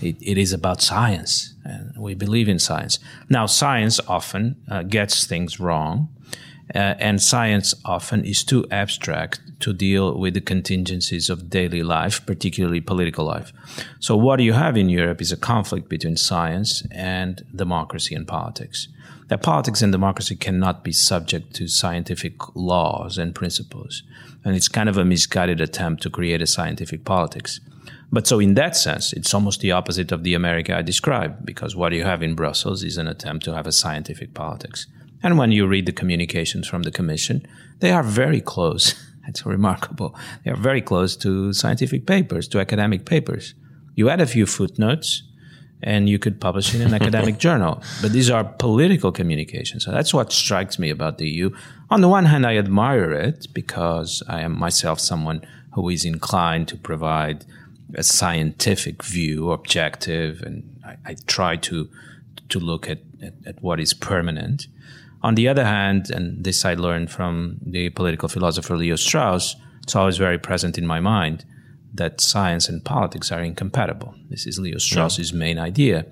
it, 0.00 0.16
it 0.20 0.38
is 0.38 0.52
about 0.52 0.80
science, 0.80 1.54
and 1.64 1.92
we 1.98 2.14
believe 2.14 2.48
in 2.48 2.58
science. 2.58 2.98
Now, 3.28 3.46
science 3.46 4.00
often 4.08 4.56
uh, 4.70 4.82
gets 4.82 5.26
things 5.26 5.58
wrong. 5.60 6.08
Uh, 6.74 6.94
and 6.98 7.22
science 7.22 7.74
often 7.84 8.24
is 8.24 8.42
too 8.42 8.66
abstract 8.70 9.40
to 9.60 9.72
deal 9.72 10.18
with 10.18 10.34
the 10.34 10.40
contingencies 10.40 11.30
of 11.30 11.48
daily 11.48 11.82
life, 11.82 12.24
particularly 12.26 12.80
political 12.80 13.24
life. 13.24 13.52
So, 14.00 14.16
what 14.16 14.40
you 14.40 14.52
have 14.52 14.76
in 14.76 14.88
Europe 14.88 15.20
is 15.20 15.32
a 15.32 15.36
conflict 15.36 15.88
between 15.88 16.16
science 16.16 16.82
and 16.90 17.44
democracy 17.54 18.14
and 18.14 18.26
politics. 18.26 18.88
That 19.28 19.42
politics 19.42 19.82
and 19.82 19.92
democracy 19.92 20.36
cannot 20.36 20.84
be 20.84 20.92
subject 20.92 21.54
to 21.54 21.66
scientific 21.68 22.34
laws 22.54 23.18
and 23.18 23.34
principles. 23.34 24.02
And 24.44 24.54
it's 24.54 24.68
kind 24.68 24.88
of 24.88 24.96
a 24.96 25.04
misguided 25.04 25.60
attempt 25.60 26.02
to 26.02 26.10
create 26.10 26.42
a 26.42 26.46
scientific 26.46 27.04
politics. 27.04 27.60
But 28.12 28.26
so, 28.26 28.38
in 28.38 28.54
that 28.54 28.76
sense, 28.76 29.12
it's 29.12 29.34
almost 29.34 29.60
the 29.60 29.72
opposite 29.72 30.12
of 30.12 30.22
the 30.22 30.34
America 30.34 30.76
I 30.76 30.82
described, 30.82 31.44
because 31.44 31.74
what 31.74 31.92
you 31.92 32.04
have 32.04 32.22
in 32.22 32.34
Brussels 32.34 32.84
is 32.84 32.98
an 32.98 33.08
attempt 33.08 33.44
to 33.46 33.54
have 33.54 33.66
a 33.66 33.72
scientific 33.72 34.32
politics. 34.34 34.86
And 35.22 35.38
when 35.38 35.52
you 35.52 35.66
read 35.66 35.86
the 35.86 35.92
communications 35.92 36.68
from 36.68 36.82
the 36.82 36.90
Commission, 36.90 37.46
they 37.80 37.90
are 37.90 38.02
very 38.02 38.40
close. 38.40 38.94
It's 39.28 39.44
remarkable. 39.44 40.14
They 40.44 40.52
are 40.52 40.56
very 40.56 40.80
close 40.80 41.16
to 41.16 41.52
scientific 41.52 42.06
papers, 42.06 42.46
to 42.46 42.60
academic 42.60 43.04
papers. 43.04 43.54
You 43.96 44.08
add 44.08 44.20
a 44.20 44.26
few 44.26 44.46
footnotes 44.46 45.24
and 45.82 46.08
you 46.08 46.18
could 46.18 46.40
publish 46.40 46.74
in 46.74 46.80
an 46.80 46.94
academic 47.00 47.38
journal. 47.38 47.82
But 48.00 48.12
these 48.12 48.30
are 48.30 48.44
political 48.44 49.12
communications. 49.12 49.84
So 49.84 49.90
that's 49.90 50.14
what 50.14 50.32
strikes 50.32 50.78
me 50.78 50.90
about 50.90 51.18
the 51.18 51.28
EU. 51.28 51.50
On 51.90 52.00
the 52.02 52.08
one 52.08 52.26
hand, 52.26 52.46
I 52.46 52.56
admire 52.56 53.12
it 53.12 53.48
because 53.52 54.22
I 54.28 54.42
am 54.42 54.56
myself 54.56 55.00
someone 55.00 55.42
who 55.74 55.88
is 55.88 56.04
inclined 56.04 56.68
to 56.68 56.76
provide 56.76 57.44
a 57.94 58.02
scientific 58.02 59.02
view, 59.02 59.50
objective, 59.50 60.42
and 60.42 60.80
I, 60.84 60.96
I 61.04 61.16
try 61.26 61.56
to 61.56 61.88
to 62.48 62.60
look 62.60 62.88
at, 62.88 63.00
at, 63.20 63.34
at 63.44 63.62
what 63.62 63.80
is 63.80 63.92
permanent. 63.92 64.68
On 65.26 65.34
the 65.34 65.48
other 65.48 65.64
hand, 65.64 66.08
and 66.08 66.44
this 66.44 66.64
I 66.64 66.74
learned 66.74 67.10
from 67.10 67.58
the 67.60 67.90
political 67.90 68.28
philosopher 68.28 68.76
Leo 68.76 68.94
Strauss, 68.94 69.56
it's 69.82 69.96
always 69.96 70.18
very 70.18 70.38
present 70.38 70.78
in 70.78 70.86
my 70.86 71.00
mind 71.00 71.44
that 71.92 72.20
science 72.20 72.68
and 72.68 72.84
politics 72.84 73.32
are 73.32 73.42
incompatible. 73.42 74.14
This 74.30 74.46
is 74.46 74.60
Leo 74.60 74.78
Strauss's 74.78 75.32
yeah. 75.32 75.38
main 75.38 75.58
idea. 75.58 76.06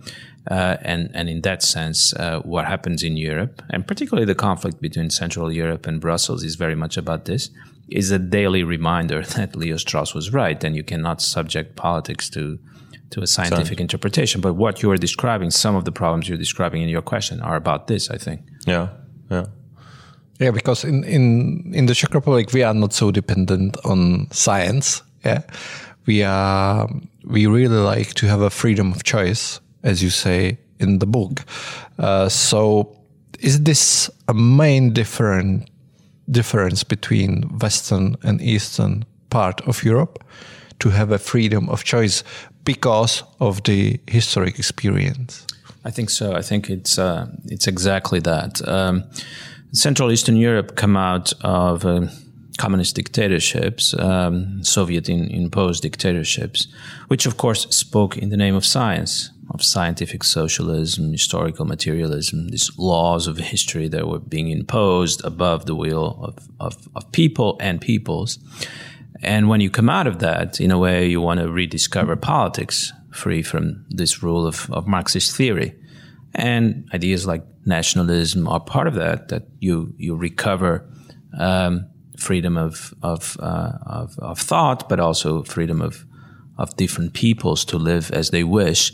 Uh, 0.50 0.78
and, 0.80 1.12
and 1.14 1.28
in 1.28 1.42
that 1.42 1.62
sense, 1.62 2.12
uh, 2.14 2.40
what 2.40 2.64
happens 2.64 3.04
in 3.04 3.16
Europe, 3.16 3.62
and 3.70 3.86
particularly 3.86 4.26
the 4.26 4.34
conflict 4.34 4.80
between 4.80 5.10
Central 5.10 5.52
Europe 5.52 5.86
and 5.86 6.00
Brussels, 6.00 6.42
is 6.42 6.56
very 6.56 6.74
much 6.74 6.96
about 6.96 7.26
this, 7.26 7.50
is 7.88 8.10
a 8.10 8.18
daily 8.18 8.64
reminder 8.64 9.22
that 9.36 9.54
Leo 9.54 9.76
Strauss 9.76 10.12
was 10.12 10.32
right, 10.32 10.64
and 10.64 10.74
you 10.74 10.82
cannot 10.82 11.22
subject 11.22 11.76
politics 11.76 12.28
to 12.30 12.58
to 13.10 13.22
a 13.22 13.26
scientific 13.28 13.78
interpretation. 13.80 14.40
But 14.40 14.54
what 14.54 14.82
you 14.82 14.90
are 14.90 14.96
describing, 14.96 15.52
some 15.52 15.76
of 15.76 15.84
the 15.84 15.92
problems 15.92 16.28
you're 16.28 16.38
describing 16.46 16.82
in 16.82 16.88
your 16.88 17.02
question, 17.02 17.40
are 17.40 17.54
about 17.54 17.86
this, 17.86 18.10
I 18.10 18.18
think. 18.18 18.40
Yeah. 18.66 18.88
Yeah. 19.30 19.46
Yeah, 20.40 20.50
because 20.50 20.84
in, 20.84 21.04
in, 21.04 21.72
in 21.74 21.86
the 21.86 21.94
Czech 21.94 22.12
Republic, 22.12 22.52
we 22.52 22.62
are 22.62 22.74
not 22.74 22.92
so 22.92 23.10
dependent 23.10 23.76
on 23.84 24.28
science. 24.30 25.02
Yeah. 25.24 25.42
We 26.06 26.22
are, 26.22 26.88
we 27.24 27.46
really 27.46 27.78
like 27.78 28.14
to 28.14 28.26
have 28.26 28.40
a 28.40 28.50
freedom 28.50 28.92
of 28.92 29.04
choice, 29.04 29.60
as 29.82 30.02
you 30.02 30.10
say 30.10 30.58
in 30.80 30.98
the 30.98 31.06
book. 31.06 31.44
Uh, 31.98 32.28
so 32.28 32.96
is 33.38 33.62
this 33.62 34.10
a 34.28 34.34
main 34.34 34.92
different 34.92 35.70
difference 36.30 36.84
between 36.84 37.42
Western 37.60 38.16
and 38.22 38.40
Eastern 38.40 39.04
part 39.30 39.60
of 39.68 39.84
Europe 39.84 40.24
to 40.80 40.90
have 40.90 41.10
a 41.12 41.18
freedom 41.18 41.68
of 41.68 41.84
choice 41.84 42.24
because 42.64 43.22
of 43.40 43.62
the 43.62 44.00
historic 44.06 44.58
experience? 44.58 45.46
I 45.84 45.90
think 45.90 46.10
so. 46.10 46.32
I 46.32 46.42
think 46.42 46.70
it's 46.70 46.98
uh, 46.98 47.26
it's 47.46 47.66
exactly 47.66 48.20
that. 48.20 48.66
Um, 48.66 49.04
Central 49.72 50.10
Eastern 50.12 50.36
Europe 50.36 50.76
come 50.76 50.96
out 50.96 51.32
of 51.42 51.84
uh, 51.84 52.06
communist 52.58 52.94
dictatorships, 52.94 53.94
um, 53.98 54.62
Soviet 54.62 55.08
in, 55.08 55.30
imposed 55.30 55.82
dictatorships, 55.82 56.68
which 57.08 57.26
of 57.26 57.36
course 57.36 57.66
spoke 57.70 58.16
in 58.16 58.30
the 58.30 58.36
name 58.36 58.54
of 58.54 58.64
science, 58.64 59.30
of 59.50 59.62
scientific 59.62 60.24
socialism, 60.24 61.12
historical 61.12 61.64
materialism, 61.64 62.48
these 62.48 62.70
laws 62.78 63.26
of 63.26 63.36
history 63.36 63.88
that 63.88 64.08
were 64.08 64.20
being 64.20 64.48
imposed 64.48 65.24
above 65.24 65.66
the 65.66 65.74
will 65.74 66.18
of, 66.22 66.48
of, 66.60 66.88
of 66.94 67.10
people 67.12 67.56
and 67.60 67.80
peoples. 67.80 68.38
And 69.22 69.48
when 69.48 69.60
you 69.60 69.70
come 69.70 69.88
out 69.88 70.06
of 70.06 70.18
that, 70.20 70.60
in 70.60 70.70
a 70.70 70.78
way, 70.78 71.06
you 71.06 71.20
want 71.20 71.40
to 71.40 71.50
rediscover 71.50 72.16
politics 72.16 72.92
free 73.14 73.42
from 73.42 73.84
this 73.88 74.22
rule 74.22 74.46
of, 74.46 74.70
of 74.70 74.86
Marxist 74.86 75.36
theory. 75.36 75.74
And 76.34 76.88
ideas 76.92 77.26
like 77.26 77.44
nationalism 77.64 78.48
are 78.48 78.60
part 78.60 78.86
of 78.86 78.94
that, 78.94 79.28
that 79.28 79.44
you, 79.60 79.94
you 79.96 80.16
recover 80.16 80.86
um, 81.38 81.86
freedom 82.16 82.56
of 82.56 82.94
of, 83.02 83.36
uh, 83.40 83.72
of, 83.86 84.18
of 84.18 84.38
thought, 84.38 84.88
but 84.88 85.00
also 85.00 85.42
freedom 85.42 85.80
of 85.80 86.04
of 86.56 86.76
different 86.76 87.12
peoples 87.12 87.64
to 87.64 87.76
live 87.76 88.10
as 88.12 88.30
they 88.30 88.44
wish. 88.44 88.92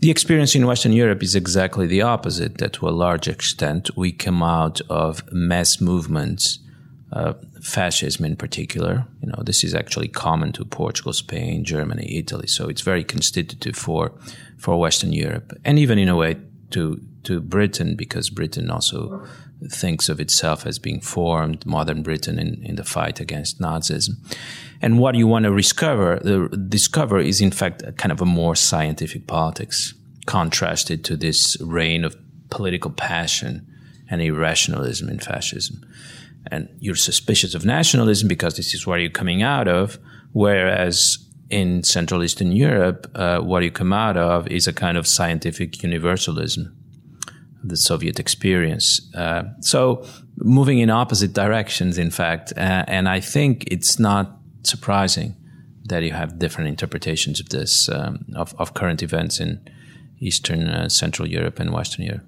The 0.00 0.10
experience 0.10 0.54
in 0.54 0.66
Western 0.66 0.92
Europe 0.92 1.22
is 1.22 1.34
exactly 1.34 1.86
the 1.86 2.02
opposite. 2.02 2.58
That 2.58 2.72
to 2.74 2.88
a 2.88 2.90
large 2.90 3.28
extent, 3.28 3.90
we 3.96 4.12
come 4.12 4.42
out 4.42 4.80
of 4.88 5.22
mass 5.30 5.80
movements, 5.80 6.58
uh, 7.12 7.34
fascism 7.60 8.24
in 8.24 8.36
particular. 8.36 9.06
You 9.20 9.28
know, 9.28 9.42
this 9.44 9.64
is 9.64 9.74
actually 9.74 10.08
common 10.08 10.52
to 10.52 10.64
Portugal, 10.64 11.12
Spain, 11.12 11.64
Germany, 11.64 12.16
Italy. 12.16 12.46
So 12.46 12.68
it's 12.68 12.82
very 12.82 13.04
constitutive 13.04 13.76
for 13.76 14.12
for 14.58 14.78
Western 14.80 15.12
Europe, 15.12 15.52
and 15.64 15.78
even 15.78 15.98
in 15.98 16.08
a 16.08 16.16
way 16.16 16.36
to 16.70 17.00
to 17.24 17.40
Britain, 17.40 17.96
because 17.96 18.30
Britain 18.30 18.70
also 18.70 19.24
thinks 19.70 20.08
of 20.08 20.20
itself 20.20 20.66
as 20.66 20.78
being 20.78 21.00
formed, 21.00 21.64
modern 21.64 22.02
Britain 22.02 22.38
in, 22.38 22.60
in 22.64 22.76
the 22.76 22.84
fight 22.84 23.20
against 23.20 23.60
Nazism. 23.60 24.16
And 24.80 24.98
what 24.98 25.14
you 25.14 25.28
want 25.28 25.44
to 25.44 25.56
discover, 25.56 26.14
uh, 26.26 26.48
discover 26.68 27.20
is 27.20 27.40
in 27.40 27.52
fact 27.52 27.84
kind 27.96 28.10
of 28.10 28.20
a 28.20 28.26
more 28.26 28.56
scientific 28.56 29.26
politics, 29.26 29.94
contrasted 30.26 31.04
to 31.04 31.16
this 31.16 31.56
reign 31.60 32.04
of 32.04 32.16
political 32.50 32.90
passion 32.90 33.66
and 34.10 34.20
irrationalism 34.20 35.08
in 35.08 35.18
fascism. 35.18 35.84
And 36.50 36.68
you're 36.80 36.96
suspicious 36.96 37.54
of 37.54 37.64
nationalism 37.64 38.28
because 38.28 38.56
this 38.56 38.74
is 38.74 38.86
where 38.86 38.98
you're 38.98 39.10
coming 39.10 39.42
out 39.42 39.68
of, 39.68 39.98
whereas 40.32 41.18
in 41.50 41.82
Central 41.82 42.22
Eastern 42.22 42.52
Europe, 42.52 43.10
uh, 43.14 43.38
what 43.38 43.62
you 43.62 43.70
come 43.70 43.92
out 43.92 44.16
of 44.16 44.48
is 44.48 44.66
a 44.66 44.72
kind 44.72 44.96
of 44.96 45.06
scientific 45.06 45.82
universalism 45.82 46.74
the 47.64 47.76
Soviet 47.76 48.18
experience. 48.18 49.00
Uh, 49.14 49.44
so 49.60 50.04
moving 50.36 50.78
in 50.78 50.90
opposite 50.90 51.32
directions, 51.32 51.98
in 51.98 52.10
fact, 52.10 52.52
uh, 52.56 52.84
and 52.88 53.08
I 53.08 53.20
think 53.20 53.64
it's 53.70 53.98
not 53.98 54.36
surprising 54.64 55.36
that 55.84 56.02
you 56.02 56.12
have 56.12 56.38
different 56.38 56.68
interpretations 56.68 57.40
of 57.40 57.48
this 57.48 57.88
um, 57.88 58.24
of, 58.34 58.54
of, 58.58 58.74
current 58.74 59.02
events 59.02 59.40
in 59.40 59.60
Eastern, 60.20 60.68
uh, 60.68 60.88
Central 60.88 61.28
Europe, 61.28 61.58
and 61.58 61.72
Western 61.72 62.04
Europe. 62.04 62.24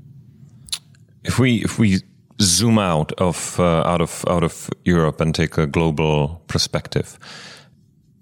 If 1.22 1.38
we 1.38 1.62
if 1.62 1.78
we 1.78 2.00
zoom 2.40 2.78
out 2.78 3.12
of 3.12 3.58
uh, 3.58 3.82
out 3.82 4.00
of 4.00 4.24
out 4.28 4.42
of 4.42 4.70
Europe 4.84 5.20
and 5.20 5.34
take 5.34 5.58
a 5.58 5.66
global 5.66 6.42
perspective, 6.46 7.18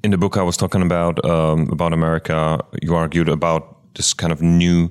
in 0.03 0.11
the 0.11 0.19
book 0.19 0.37
I 0.37 0.43
was 0.43 0.57
talking 0.57 0.83
about 0.83 1.25
um, 1.25 1.69
about 1.71 1.93
America, 1.93 2.61
you 2.83 2.95
argued 2.95 3.29
about 3.29 3.95
this 3.95 4.15
kind 4.15 4.33
of 4.33 4.43
new 4.43 4.91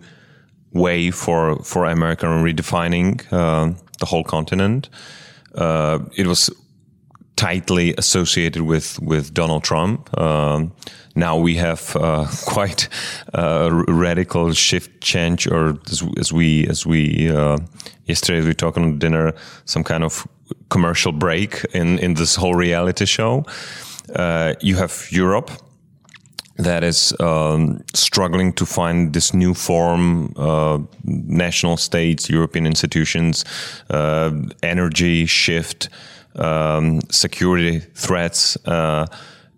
way 0.74 1.12
for 1.12 1.64
for 1.64 1.86
America 1.86 2.32
and 2.32 2.46
redefining 2.46 3.22
uh, 3.32 3.74
the 4.00 4.06
whole 4.06 4.24
continent. 4.24 4.90
Uh, 5.56 6.00
it 6.16 6.28
was 6.28 6.50
tightly 7.42 7.96
associated 7.98 8.62
with 8.62 9.00
with 9.02 9.34
Donald 9.34 9.64
Trump. 9.64 10.10
Um, 10.18 10.72
now 11.16 11.38
we 11.38 11.56
have 11.56 11.96
uh, 11.96 12.28
quite 12.46 12.88
a 13.34 13.70
radical 13.88 14.54
shift 14.54 15.02
change, 15.02 15.48
or 15.48 15.80
as, 15.92 16.04
as 16.18 16.32
we 16.32 16.68
as 16.70 16.86
we 16.86 17.32
uh, 17.32 17.58
yesterday 18.06 18.48
we 18.48 18.54
talked 18.54 18.78
on 18.78 19.00
dinner, 19.00 19.34
some 19.66 19.84
kind 19.84 20.04
of 20.04 20.28
commercial 20.70 21.12
break 21.12 21.66
in 21.74 22.00
in 22.00 22.14
this 22.14 22.36
whole 22.36 22.56
reality 22.56 23.06
show. 23.06 23.44
Uh, 24.16 24.54
you 24.62 24.76
have 24.78 25.08
Europe 25.10 25.50
that 26.58 26.84
is 26.84 27.14
um, 27.20 27.80
struggling 27.94 28.54
to 28.54 28.66
find 28.66 29.14
this 29.14 29.34
new 29.34 29.54
form, 29.54 30.34
uh, 30.36 30.78
national 31.04 31.78
states, 31.78 32.30
European 32.30 32.66
institutions, 32.66 33.46
uh, 33.90 34.32
energy 34.62 35.26
shift, 35.26 35.90
um, 36.36 37.02
security 37.10 37.80
threats, 37.80 38.58
uh, 38.66 39.06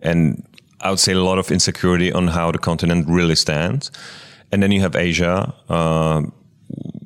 and 0.01 0.43
I 0.81 0.89
would 0.89 0.99
say 0.99 1.13
a 1.13 1.23
lot 1.23 1.39
of 1.39 1.51
insecurity 1.51 2.11
on 2.11 2.27
how 2.27 2.51
the 2.51 2.57
continent 2.57 3.07
really 3.07 3.35
stands. 3.35 3.91
And 4.51 4.61
then 4.61 4.71
you 4.71 4.81
have 4.81 4.95
Asia, 4.95 5.53
uh, 5.69 6.21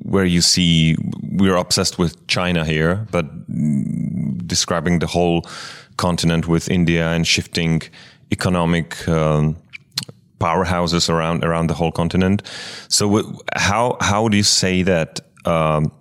where 0.03 0.25
you 0.25 0.41
see 0.41 0.95
we're 1.21 1.55
obsessed 1.55 1.99
with 1.99 2.27
China 2.27 2.65
here, 2.65 3.07
but 3.11 3.25
describing 4.47 4.99
the 4.99 5.07
whole 5.07 5.45
continent 5.97 6.47
with 6.47 6.69
India 6.69 7.07
and 7.09 7.25
shifting 7.27 7.81
economic 8.31 9.07
um, 9.07 9.55
powerhouses 10.39 11.09
around 11.09 11.43
around 11.43 11.67
the 11.67 11.73
whole 11.73 11.91
continent. 11.91 12.41
So 12.87 13.33
how 13.55 13.97
how 14.01 14.27
do 14.27 14.37
you 14.37 14.43
say 14.43 14.83
that 14.83 15.19
um, 15.45 15.91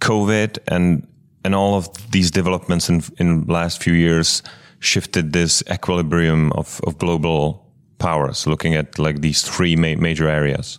COVID 0.00 0.58
and 0.68 1.06
and 1.48 1.54
all 1.54 1.74
of 1.74 1.88
these 2.10 2.30
developments 2.30 2.90
in 2.90 3.02
in 3.16 3.46
last 3.46 3.82
few 3.82 3.94
years 3.94 4.42
shifted 4.80 5.32
this 5.32 5.62
equilibrium 5.70 6.52
of, 6.52 6.80
of 6.86 6.98
global 6.98 7.64
powers? 7.98 8.46
Looking 8.46 8.76
at 8.76 8.98
like 8.98 9.20
these 9.22 9.40
three 9.42 9.74
ma 9.76 9.94
major 9.96 10.28
areas. 10.28 10.78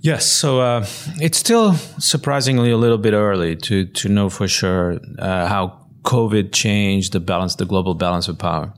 Yes, 0.00 0.26
so 0.26 0.60
uh, 0.60 0.84
it's 1.20 1.38
still 1.38 1.74
surprisingly 1.98 2.72
a 2.72 2.76
little 2.76 2.98
bit 2.98 3.14
early 3.14 3.56
to 3.56 3.86
to 3.86 4.08
know 4.08 4.30
for 4.30 4.48
sure 4.48 4.98
uh, 5.18 5.46
how 5.46 5.78
COVID 6.02 6.50
changed 6.52 7.12
the 7.12 7.20
balance, 7.20 7.56
the 7.56 7.66
global 7.66 7.94
balance 7.94 8.30
of 8.30 8.38
power. 8.38 8.72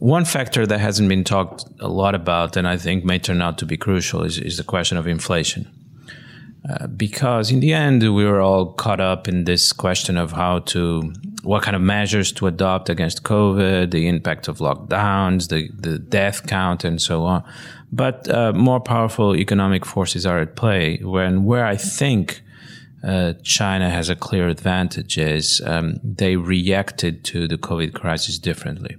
One 0.00 0.24
factor 0.24 0.66
that 0.66 0.80
hasn't 0.80 1.08
been 1.08 1.24
talked 1.24 1.64
a 1.78 1.88
lot 1.88 2.14
about, 2.14 2.56
and 2.56 2.66
I 2.66 2.78
think 2.78 3.04
may 3.04 3.18
turn 3.20 3.42
out 3.42 3.58
to 3.58 3.66
be 3.66 3.76
crucial, 3.76 4.26
is, 4.26 4.38
is 4.38 4.56
the 4.56 4.64
question 4.64 4.98
of 4.98 5.06
inflation. 5.06 5.66
Uh, 6.68 6.86
because 6.88 7.50
in 7.50 7.60
the 7.60 7.72
end, 7.72 8.02
we 8.02 8.24
were 8.24 8.40
all 8.40 8.72
caught 8.74 9.00
up 9.00 9.26
in 9.26 9.44
this 9.44 9.72
question 9.72 10.16
of 10.18 10.32
how 10.32 10.58
to, 10.58 11.12
what 11.42 11.62
kind 11.62 11.74
of 11.74 11.80
measures 11.80 12.32
to 12.32 12.46
adopt 12.46 12.90
against 12.90 13.22
COVID, 13.22 13.90
the 13.90 14.06
impact 14.06 14.46
of 14.46 14.58
lockdowns, 14.58 15.48
the, 15.48 15.70
the 15.72 15.98
death 15.98 16.46
count, 16.46 16.84
and 16.84 17.00
so 17.00 17.24
on. 17.24 17.42
But 17.90 18.28
uh, 18.28 18.52
more 18.52 18.78
powerful 18.78 19.34
economic 19.34 19.86
forces 19.86 20.26
are 20.26 20.38
at 20.38 20.54
play. 20.54 20.98
When 20.98 21.44
where 21.44 21.64
I 21.64 21.76
think 21.76 22.42
uh, 23.02 23.32
China 23.42 23.88
has 23.90 24.10
a 24.10 24.14
clear 24.14 24.48
advantage 24.48 25.16
is 25.16 25.62
um, 25.64 25.98
they 26.04 26.36
reacted 26.36 27.24
to 27.24 27.48
the 27.48 27.56
COVID 27.56 27.94
crisis 27.94 28.38
differently 28.38 28.96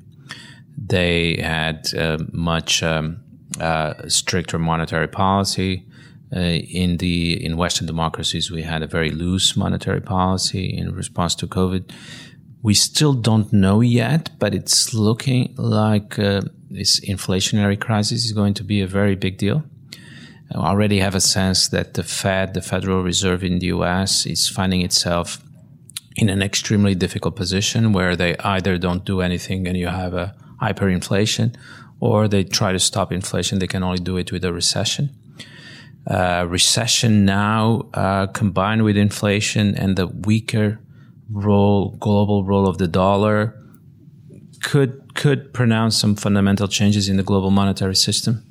they 0.78 1.38
had 1.38 1.93
uh, 1.95 2.17
much 2.32 2.84
um, 2.84 3.21
uh, 3.60 3.93
stricter 4.08 4.58
monetary 4.58 5.08
policy. 5.08 5.86
Uh, 6.34 6.39
in 6.39 6.98
the 6.98 7.44
in 7.44 7.58
Western 7.58 7.88
democracies, 7.88 8.50
we 8.50 8.62
had 8.62 8.82
a 8.82 8.88
very 8.88 9.12
loose 9.12 9.58
monetary 9.58 10.02
policy 10.02 10.65
in 10.78 10.96
response 10.96 11.36
to 11.36 11.48
COVID. 11.48 11.91
We 12.63 12.74
still 12.74 13.13
don't 13.13 13.52
know 13.52 13.82
yet, 13.82 14.30
but 14.39 14.54
it's 14.54 14.94
looking 14.94 15.54
like 15.58 16.17
uh, 16.17 16.41
this 16.70 17.00
inflationary 17.02 17.78
crisis 17.78 18.24
is 18.24 18.32
going 18.32 18.54
to 18.56 18.63
be 18.63 18.82
a 18.82 18.88
very 18.88 19.15
big 19.15 19.38
deal. 19.38 19.63
I 20.54 20.70
already 20.70 21.00
have 21.00 21.15
a 21.15 21.22
sense 21.22 21.70
that 21.70 21.94
the 21.96 22.04
Fed, 22.04 22.54
the 22.54 22.62
Federal 22.62 23.04
Reserve 23.04 23.44
in 23.44 23.60
the 23.60 23.67
US, 23.67 24.26
is 24.26 24.48
finding 24.48 24.82
itself 24.82 25.41
in 26.15 26.30
an 26.30 26.41
extremely 26.41 26.94
difficult 26.94 27.36
position 27.36 27.94
where 27.94 28.15
they 28.15 28.36
either 28.38 28.78
don't 28.78 29.06
do 29.06 29.22
anything 29.22 29.67
and 29.67 29.78
you 29.78 29.88
have 29.88 30.13
a 30.13 30.36
hyperinflation, 30.62 31.56
or 32.00 32.28
they 32.28 32.44
try 32.44 32.72
to 32.72 32.80
stop 32.80 33.12
inflation. 33.12 33.60
They 33.60 33.67
can 33.67 33.84
only 33.84 34.00
do 34.00 34.17
it 34.17 34.32
with 34.32 34.44
a 34.44 34.54
recession. 34.54 35.10
Uh, 36.07 36.45
recession 36.49 37.25
now, 37.25 37.87
uh, 37.93 38.25
combined 38.27 38.83
with 38.83 38.97
inflation 38.97 39.75
and 39.75 39.97
the 39.97 40.07
weaker 40.07 40.79
role, 41.31 41.91
global 41.99 42.43
role 42.43 42.67
of 42.67 42.79
the 42.79 42.87
dollar, 42.87 43.55
could 44.63 45.13
could 45.13 45.53
pronounce 45.53 45.97
some 45.97 46.15
fundamental 46.15 46.67
changes 46.67 47.07
in 47.09 47.17
the 47.17 47.23
global 47.23 47.51
monetary 47.51 47.95
system. 47.95 48.43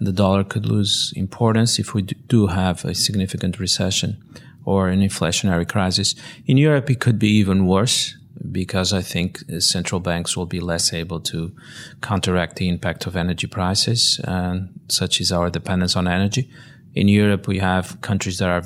The 0.00 0.12
dollar 0.12 0.44
could 0.44 0.66
lose 0.66 1.12
importance 1.16 1.78
if 1.78 1.94
we 1.94 2.02
do 2.02 2.48
have 2.48 2.84
a 2.84 2.94
significant 2.94 3.58
recession 3.58 4.22
or 4.64 4.88
an 4.88 5.00
inflationary 5.00 5.68
crisis. 5.68 6.14
In 6.46 6.56
Europe, 6.56 6.90
it 6.90 7.00
could 7.00 7.18
be 7.18 7.28
even 7.28 7.66
worse 7.66 8.16
because 8.50 8.92
I 8.92 9.02
think 9.02 9.42
central 9.58 10.00
banks 10.00 10.36
will 10.36 10.46
be 10.46 10.60
less 10.60 10.92
able 10.92 11.20
to 11.20 11.52
counteract 12.00 12.56
the 12.56 12.68
impact 12.68 13.06
of 13.06 13.14
energy 13.16 13.46
prices, 13.46 14.20
such 14.88 15.20
is 15.20 15.30
our 15.30 15.50
dependence 15.50 15.96
on 15.96 16.08
energy. 16.08 16.50
In 16.94 17.08
Europe, 17.08 17.46
we 17.46 17.58
have 17.58 18.00
countries 18.00 18.38
that 18.38 18.48
are 18.48 18.62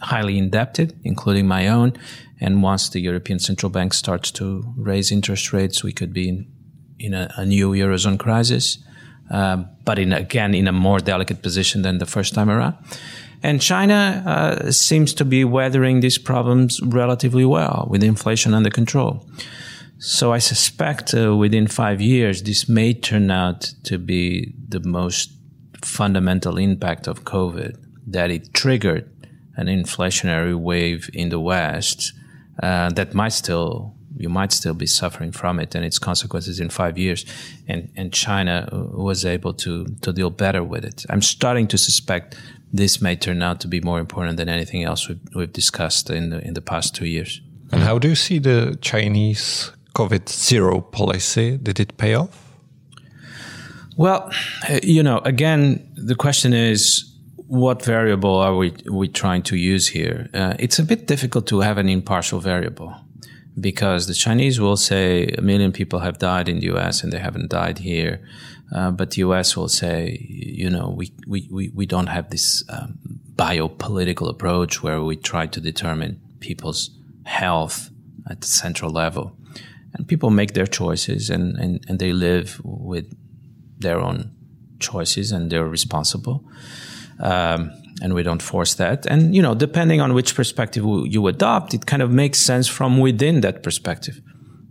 highly 0.00 0.38
indebted, 0.38 0.98
including 1.04 1.46
my 1.46 1.68
own. 1.68 1.92
And 2.40 2.62
once 2.62 2.88
the 2.88 3.00
European 3.00 3.38
Central 3.38 3.70
Bank 3.70 3.94
starts 3.94 4.30
to 4.32 4.64
raise 4.76 5.12
interest 5.12 5.52
rates, 5.52 5.84
we 5.84 5.92
could 5.92 6.12
be 6.12 6.28
in, 6.28 6.46
in 6.98 7.14
a, 7.14 7.32
a 7.36 7.44
new 7.44 7.70
Eurozone 7.72 8.18
crisis, 8.18 8.78
um, 9.30 9.68
but 9.84 9.98
in, 9.98 10.12
again, 10.12 10.54
in 10.54 10.66
a 10.66 10.72
more 10.72 10.98
delicate 10.98 11.42
position 11.42 11.82
than 11.82 11.98
the 11.98 12.06
first 12.06 12.34
time 12.34 12.50
around. 12.50 12.76
And 13.42 13.60
China 13.60 14.22
uh, 14.26 14.70
seems 14.70 15.14
to 15.14 15.24
be 15.24 15.44
weathering 15.44 16.00
these 16.00 16.18
problems 16.18 16.80
relatively 16.82 17.44
well 17.44 17.86
with 17.90 18.02
inflation 18.02 18.54
under 18.54 18.70
control. 18.70 19.26
So 19.98 20.32
I 20.32 20.38
suspect 20.38 21.14
uh, 21.14 21.36
within 21.36 21.66
five 21.66 22.00
years, 22.00 22.42
this 22.42 22.68
may 22.68 22.94
turn 22.94 23.30
out 23.30 23.74
to 23.84 23.98
be 23.98 24.54
the 24.68 24.80
most 24.80 25.30
fundamental 25.82 26.58
impact 26.58 27.06
of 27.06 27.24
COVID, 27.24 27.76
that 28.06 28.30
it 28.30 28.52
triggered 28.54 29.10
an 29.56 29.66
inflationary 29.66 30.58
wave 30.58 31.10
in 31.12 31.28
the 31.28 31.40
West 31.40 32.12
uh, 32.62 32.90
that 32.90 33.14
might 33.14 33.32
still 33.32 33.94
you 34.16 34.28
might 34.28 34.52
still 34.52 34.74
be 34.74 34.86
suffering 34.86 35.32
from 35.32 35.58
it 35.58 35.74
and 35.74 35.84
its 35.84 35.98
consequences 35.98 36.60
in 36.60 36.68
five 36.68 36.98
years. 36.98 37.24
And, 37.66 37.90
and 37.96 38.12
China 38.12 38.68
was 38.70 39.24
able 39.24 39.54
to, 39.54 39.86
to 40.02 40.12
deal 40.12 40.30
better 40.30 40.62
with 40.62 40.84
it. 40.84 41.06
I'm 41.08 41.22
starting 41.22 41.66
to 41.68 41.78
suspect 41.78 42.36
this 42.72 43.00
may 43.00 43.16
turn 43.16 43.42
out 43.42 43.60
to 43.60 43.68
be 43.68 43.80
more 43.80 43.98
important 43.98 44.36
than 44.36 44.48
anything 44.48 44.84
else 44.84 45.08
we've, 45.08 45.20
we've 45.34 45.52
discussed 45.52 46.10
in 46.10 46.30
the, 46.30 46.46
in 46.46 46.54
the 46.54 46.60
past 46.60 46.94
two 46.94 47.06
years. 47.06 47.40
And 47.72 47.82
how 47.82 47.98
do 47.98 48.08
you 48.08 48.14
see 48.14 48.38
the 48.38 48.76
Chinese 48.82 49.72
COVID 49.94 50.28
zero 50.28 50.80
policy? 50.80 51.56
Did 51.56 51.80
it 51.80 51.96
pay 51.96 52.14
off? 52.14 52.49
Well, 54.00 54.32
you 54.82 55.02
know, 55.02 55.18
again, 55.26 55.86
the 55.94 56.14
question 56.14 56.54
is 56.54 57.04
what 57.48 57.84
variable 57.84 58.36
are 58.36 58.56
we, 58.56 58.72
we 58.90 59.08
trying 59.08 59.42
to 59.42 59.56
use 59.56 59.88
here? 59.88 60.30
Uh, 60.32 60.54
it's 60.58 60.78
a 60.78 60.84
bit 60.84 61.06
difficult 61.06 61.46
to 61.48 61.60
have 61.60 61.76
an 61.76 61.86
impartial 61.86 62.40
variable 62.40 62.96
because 63.60 64.06
the 64.06 64.14
Chinese 64.14 64.58
will 64.58 64.78
say 64.78 65.26
a 65.36 65.42
million 65.42 65.70
people 65.70 65.98
have 65.98 66.16
died 66.18 66.48
in 66.48 66.60
the 66.60 66.68
US 66.74 67.02
and 67.02 67.12
they 67.12 67.18
haven't 67.18 67.50
died 67.50 67.80
here. 67.80 68.26
Uh, 68.74 68.90
but 68.90 69.10
the 69.10 69.20
US 69.20 69.54
will 69.54 69.68
say, 69.68 70.16
you 70.30 70.70
know, 70.70 70.88
we, 70.88 71.12
we, 71.26 71.46
we, 71.50 71.68
we 71.68 71.84
don't 71.84 72.06
have 72.06 72.30
this 72.30 72.64
um, 72.70 72.98
biopolitical 73.36 74.30
approach 74.30 74.82
where 74.82 75.02
we 75.02 75.14
try 75.14 75.46
to 75.46 75.60
determine 75.60 76.18
people's 76.40 76.88
health 77.24 77.90
at 78.30 78.40
the 78.40 78.46
central 78.46 78.90
level. 78.90 79.36
And 79.92 80.08
people 80.08 80.30
make 80.30 80.54
their 80.54 80.66
choices 80.66 81.28
and, 81.28 81.58
and, 81.58 81.84
and 81.86 81.98
they 81.98 82.14
live 82.14 82.62
with 82.64 83.14
their 83.80 83.98
own 83.98 84.30
choices 84.78 85.32
and 85.32 85.50
they're 85.50 85.68
responsible. 85.68 86.44
Um, 87.20 87.72
and 88.02 88.14
we 88.14 88.22
don't 88.22 88.42
force 88.42 88.74
that. 88.74 89.04
And, 89.06 89.34
you 89.34 89.42
know, 89.42 89.54
depending 89.54 90.00
on 90.00 90.14
which 90.14 90.34
perspective 90.34 90.84
you 90.84 91.26
adopt, 91.26 91.74
it 91.74 91.86
kind 91.86 92.02
of 92.02 92.10
makes 92.10 92.38
sense 92.38 92.66
from 92.66 92.98
within 92.98 93.42
that 93.42 93.62
perspective. 93.62 94.20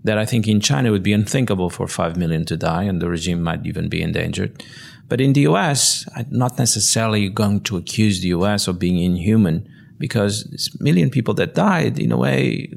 That 0.04 0.18
I 0.18 0.26
think 0.26 0.48
in 0.48 0.62
China 0.62 0.92
would 0.92 1.04
be 1.04 1.14
unthinkable 1.14 1.70
for 1.70 1.88
5 1.88 2.18
million 2.18 2.46
to 2.46 2.58
die 2.58 2.84
and 2.84 3.02
the 3.02 3.10
regime 3.10 3.44
might 3.44 3.66
even 3.66 3.90
be 3.90 4.02
endangered. 4.02 4.64
But 5.08 5.22
in 5.22 5.34
the 5.34 5.42
US, 5.42 6.08
I'm 6.16 6.28
not 6.32 6.58
necessarily 6.58 7.30
going 7.30 7.62
to 7.62 7.78
accuse 7.78 8.22
the 8.22 8.30
US 8.30 8.68
of 8.68 8.80
being 8.80 9.00
inhuman 9.00 9.68
because 10.00 10.46
this 10.46 10.80
million 10.80 11.10
people 11.10 11.34
that 11.36 11.54
died, 11.54 12.00
in 12.00 12.12
a 12.12 12.18
way, 12.18 12.72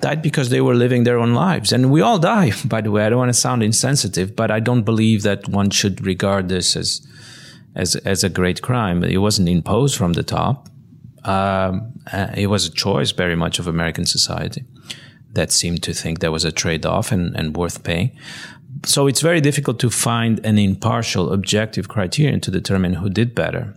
died 0.00 0.22
because 0.22 0.50
they 0.50 0.60
were 0.60 0.74
living 0.74 1.04
their 1.04 1.18
own 1.18 1.34
lives. 1.34 1.72
And 1.72 1.90
we 1.90 2.00
all 2.00 2.18
die, 2.18 2.52
by 2.64 2.80
the 2.80 2.90
way. 2.90 3.04
I 3.04 3.08
don't 3.08 3.18
want 3.18 3.30
to 3.30 3.40
sound 3.40 3.62
insensitive, 3.62 4.36
but 4.36 4.50
I 4.50 4.60
don't 4.60 4.82
believe 4.82 5.22
that 5.22 5.48
one 5.48 5.70
should 5.70 6.04
regard 6.06 6.48
this 6.48 6.76
as 6.76 7.06
as 7.74 7.96
as 7.96 8.22
a 8.22 8.28
great 8.28 8.62
crime. 8.62 9.02
It 9.02 9.18
wasn't 9.18 9.48
imposed 9.48 9.96
from 9.96 10.12
the 10.12 10.22
top. 10.22 10.68
Um, 11.24 11.92
uh, 12.12 12.28
it 12.36 12.48
was 12.48 12.66
a 12.66 12.70
choice, 12.70 13.10
very 13.12 13.34
much 13.34 13.58
of 13.58 13.66
American 13.66 14.04
society, 14.04 14.64
that 15.32 15.50
seemed 15.50 15.82
to 15.84 15.94
think 15.94 16.18
there 16.18 16.30
was 16.30 16.44
a 16.44 16.52
trade 16.52 16.84
off 16.84 17.10
and, 17.12 17.34
and 17.34 17.56
worth 17.56 17.82
paying. 17.82 18.10
So 18.84 19.06
it's 19.06 19.22
very 19.22 19.40
difficult 19.40 19.78
to 19.80 19.90
find 19.90 20.44
an 20.44 20.58
impartial, 20.58 21.32
objective 21.32 21.88
criterion 21.88 22.40
to 22.40 22.50
determine 22.50 22.94
who 22.94 23.08
did 23.08 23.34
better. 23.34 23.74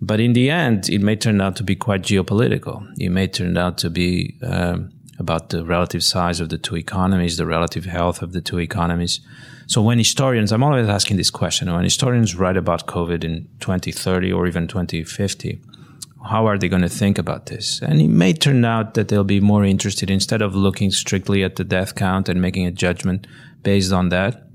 But 0.00 0.18
in 0.18 0.32
the 0.32 0.50
end, 0.50 0.88
it 0.88 1.00
may 1.00 1.16
turn 1.16 1.40
out 1.40 1.56
to 1.56 1.62
be 1.62 1.76
quite 1.76 2.02
geopolitical. 2.02 2.86
It 2.98 3.10
may 3.10 3.28
turn 3.28 3.56
out 3.56 3.78
to 3.78 3.90
be 3.90 4.36
um, 4.42 4.91
about 5.18 5.50
the 5.50 5.64
relative 5.64 6.02
size 6.02 6.40
of 6.40 6.48
the 6.48 6.58
two 6.58 6.76
economies, 6.76 7.36
the 7.36 7.46
relative 7.46 7.84
health 7.84 8.22
of 8.22 8.32
the 8.32 8.40
two 8.40 8.58
economies. 8.58 9.20
So 9.66 9.82
when 9.82 9.98
historians, 9.98 10.52
I'm 10.52 10.62
always 10.62 10.88
asking 10.88 11.16
this 11.16 11.30
question, 11.30 11.72
when 11.72 11.84
historians 11.84 12.34
write 12.34 12.56
about 12.56 12.86
COVID 12.86 13.24
in 13.24 13.48
2030 13.60 14.32
or 14.32 14.46
even 14.46 14.66
2050, 14.66 15.60
how 16.24 16.46
are 16.46 16.56
they 16.56 16.68
going 16.68 16.82
to 16.82 16.88
think 16.88 17.18
about 17.18 17.46
this? 17.46 17.80
And 17.82 18.00
it 18.00 18.08
may 18.08 18.32
turn 18.32 18.64
out 18.64 18.94
that 18.94 19.08
they'll 19.08 19.24
be 19.24 19.40
more 19.40 19.64
interested 19.64 20.10
instead 20.10 20.40
of 20.40 20.54
looking 20.54 20.90
strictly 20.90 21.42
at 21.42 21.56
the 21.56 21.64
death 21.64 21.94
count 21.94 22.28
and 22.28 22.40
making 22.40 22.66
a 22.66 22.70
judgment 22.70 23.26
based 23.62 23.92
on 23.92 24.08
that. 24.10 24.46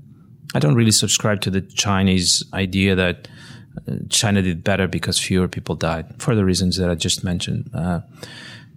I 0.54 0.60
don't 0.60 0.74
really 0.74 0.92
subscribe 0.92 1.40
to 1.42 1.50
the 1.50 1.60
Chinese 1.60 2.42
idea 2.54 2.94
that 2.94 3.28
uh, 3.86 3.96
China 4.08 4.40
did 4.40 4.64
better 4.64 4.88
because 4.88 5.18
fewer 5.18 5.46
people 5.46 5.74
died 5.74 6.06
for 6.18 6.34
the 6.34 6.44
reasons 6.44 6.78
that 6.78 6.88
I 6.90 6.94
just 6.94 7.22
mentioned. 7.22 7.70
Uh, 7.74 8.00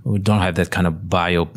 we 0.04 0.20
don't 0.20 0.42
have 0.42 0.56
that 0.56 0.72
kind 0.72 0.86
of 0.86 1.10
bio 1.10 1.50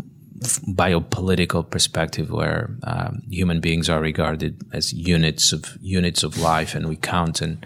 biopolitical 0.45 1.69
perspective 1.69 2.31
where 2.31 2.77
um, 2.85 3.23
human 3.31 3.61
beings 3.61 3.89
are 3.89 4.01
regarded 4.01 4.63
as 4.73 4.93
units 4.93 5.53
of 5.53 5.77
units 5.81 6.23
of 6.23 6.39
life 6.39 6.75
and 6.75 6.89
we 6.89 6.97
count. 6.97 7.41
And 7.41 7.65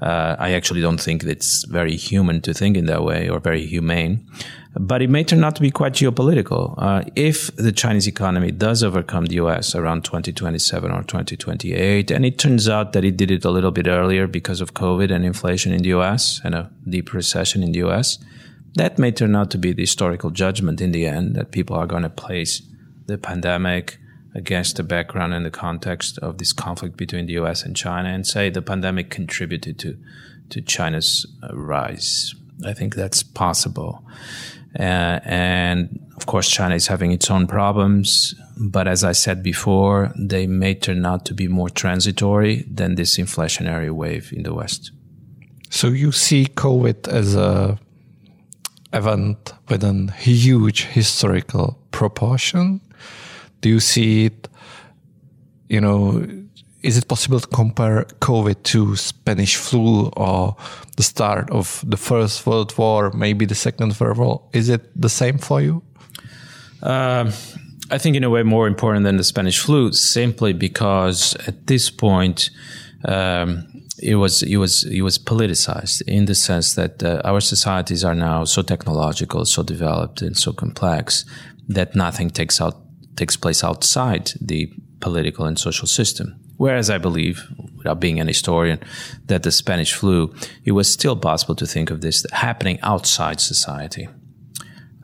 uh, 0.00 0.36
I 0.38 0.52
actually 0.52 0.80
don't 0.80 1.00
think 1.00 1.24
it's 1.24 1.64
very 1.64 1.96
human 1.96 2.40
to 2.42 2.54
think 2.54 2.76
in 2.76 2.86
that 2.86 3.04
way 3.04 3.28
or 3.28 3.40
very 3.40 3.66
humane 3.66 4.26
but 4.78 5.02
it 5.02 5.08
may 5.08 5.22
turn 5.22 5.44
out 5.44 5.54
to 5.56 5.62
be 5.62 5.70
quite 5.70 5.92
geopolitical. 5.92 6.74
Uh, 6.78 7.04
if 7.14 7.54
the 7.56 7.72
Chinese 7.72 8.08
economy 8.08 8.50
does 8.50 8.82
overcome 8.82 9.26
the 9.26 9.36
US 9.36 9.74
around 9.74 10.04
2027 10.04 10.90
or 10.90 11.02
2028 11.02 12.10
and 12.10 12.26
it 12.26 12.38
turns 12.38 12.68
out 12.68 12.92
that 12.92 13.04
it 13.04 13.16
did 13.16 13.30
it 13.30 13.44
a 13.44 13.50
little 13.50 13.70
bit 13.70 13.86
earlier 13.86 14.26
because 14.26 14.60
of 14.60 14.74
COVID 14.74 15.12
and 15.12 15.24
inflation 15.24 15.72
in 15.72 15.82
the 15.82 15.90
US 15.90 16.40
and 16.44 16.54
a 16.54 16.70
deep 16.88 17.12
recession 17.12 17.62
in 17.62 17.72
the 17.72 17.80
US 17.80 18.18
that 18.74 18.98
may 18.98 19.10
turn 19.10 19.36
out 19.36 19.50
to 19.52 19.58
be 19.58 19.72
the 19.72 19.82
historical 19.82 20.30
judgment 20.30 20.80
in 20.80 20.92
the 20.92 21.06
end 21.06 21.34
that 21.36 21.50
people 21.50 21.76
are 21.76 21.86
going 21.86 22.02
to 22.02 22.10
place 22.10 22.62
the 23.06 23.18
pandemic 23.18 23.98
against 24.34 24.76
the 24.76 24.82
background 24.82 25.32
and 25.32 25.46
the 25.46 25.50
context 25.50 26.18
of 26.18 26.38
this 26.38 26.52
conflict 26.52 26.96
between 26.96 27.26
the 27.26 27.34
US 27.34 27.62
and 27.64 27.76
China 27.76 28.08
and 28.08 28.26
say 28.26 28.50
the 28.50 28.62
pandemic 28.62 29.10
contributed 29.10 29.78
to, 29.78 29.96
to 30.50 30.60
China's 30.60 31.24
uh, 31.42 31.54
rise. 31.54 32.34
I 32.64 32.72
think 32.72 32.94
that's 32.94 33.22
possible. 33.22 34.04
Uh, 34.78 35.20
and 35.24 36.04
of 36.16 36.26
course, 36.26 36.50
China 36.50 36.74
is 36.74 36.88
having 36.88 37.12
its 37.12 37.30
own 37.30 37.46
problems. 37.46 38.34
But 38.56 38.88
as 38.88 39.04
I 39.04 39.12
said 39.12 39.42
before, 39.42 40.12
they 40.16 40.46
may 40.46 40.74
turn 40.74 41.06
out 41.06 41.24
to 41.26 41.34
be 41.34 41.46
more 41.46 41.70
transitory 41.70 42.64
than 42.68 42.96
this 42.96 43.18
inflationary 43.18 43.90
wave 43.90 44.32
in 44.32 44.42
the 44.42 44.54
West. 44.54 44.90
So 45.70 45.88
you 45.88 46.12
see 46.12 46.46
COVID 46.46 47.08
as 47.08 47.34
a 47.34 47.78
event 48.94 49.52
with 49.68 49.84
a 49.84 50.12
huge 50.16 50.84
historical 50.84 51.78
proportion? 51.90 52.80
Do 53.60 53.68
you 53.68 53.80
see 53.80 54.26
it, 54.26 54.48
you 55.68 55.80
know, 55.80 56.26
is 56.82 56.98
it 56.98 57.08
possible 57.08 57.40
to 57.40 57.46
compare 57.46 58.04
COVID 58.20 58.62
to 58.64 58.94
Spanish 58.96 59.56
flu 59.56 60.08
or 60.16 60.54
the 60.96 61.02
start 61.02 61.50
of 61.50 61.82
the 61.86 61.96
First 61.96 62.46
World 62.46 62.76
War, 62.76 63.10
maybe 63.12 63.46
the 63.46 63.54
Second 63.54 63.98
World 63.98 64.18
War? 64.18 64.42
Is 64.52 64.68
it 64.68 64.82
the 64.94 65.08
same 65.08 65.38
for 65.38 65.62
you? 65.62 65.82
Uh, 66.82 67.32
I 67.90 67.98
think, 67.98 68.16
in 68.16 68.24
a 68.24 68.30
way, 68.30 68.42
more 68.42 68.66
important 68.66 69.04
than 69.04 69.16
the 69.16 69.24
Spanish 69.24 69.60
flu, 69.60 69.92
simply 69.92 70.52
because 70.52 71.34
at 71.46 71.66
this 71.66 71.90
point, 71.90 72.50
um, 73.04 73.66
it 73.98 74.16
was 74.16 74.42
it 74.42 74.56
was 74.56 74.84
it 74.84 75.02
was 75.02 75.18
politicized 75.18 76.02
in 76.06 76.24
the 76.24 76.34
sense 76.34 76.74
that 76.74 77.02
uh, 77.02 77.20
our 77.24 77.40
societies 77.40 78.04
are 78.04 78.14
now 78.14 78.44
so 78.44 78.62
technological, 78.62 79.44
so 79.44 79.62
developed, 79.62 80.22
and 80.22 80.36
so 80.36 80.52
complex 80.52 81.24
that 81.68 81.94
nothing 81.94 82.30
takes 82.30 82.60
out 82.60 82.76
takes 83.16 83.36
place 83.36 83.62
outside 83.62 84.32
the 84.40 84.72
political 85.00 85.44
and 85.44 85.58
social 85.58 85.86
system. 85.86 86.34
Whereas 86.56 86.88
I 86.88 86.98
believe, 86.98 87.42
without 87.76 88.00
being 88.00 88.20
an 88.20 88.28
historian, 88.28 88.80
that 89.26 89.42
the 89.42 89.50
Spanish 89.50 89.92
flu, 89.92 90.34
it 90.64 90.72
was 90.72 90.92
still 90.92 91.16
possible 91.16 91.54
to 91.56 91.66
think 91.66 91.90
of 91.90 92.00
this 92.00 92.24
happening 92.32 92.78
outside 92.82 93.40
society. 93.40 94.08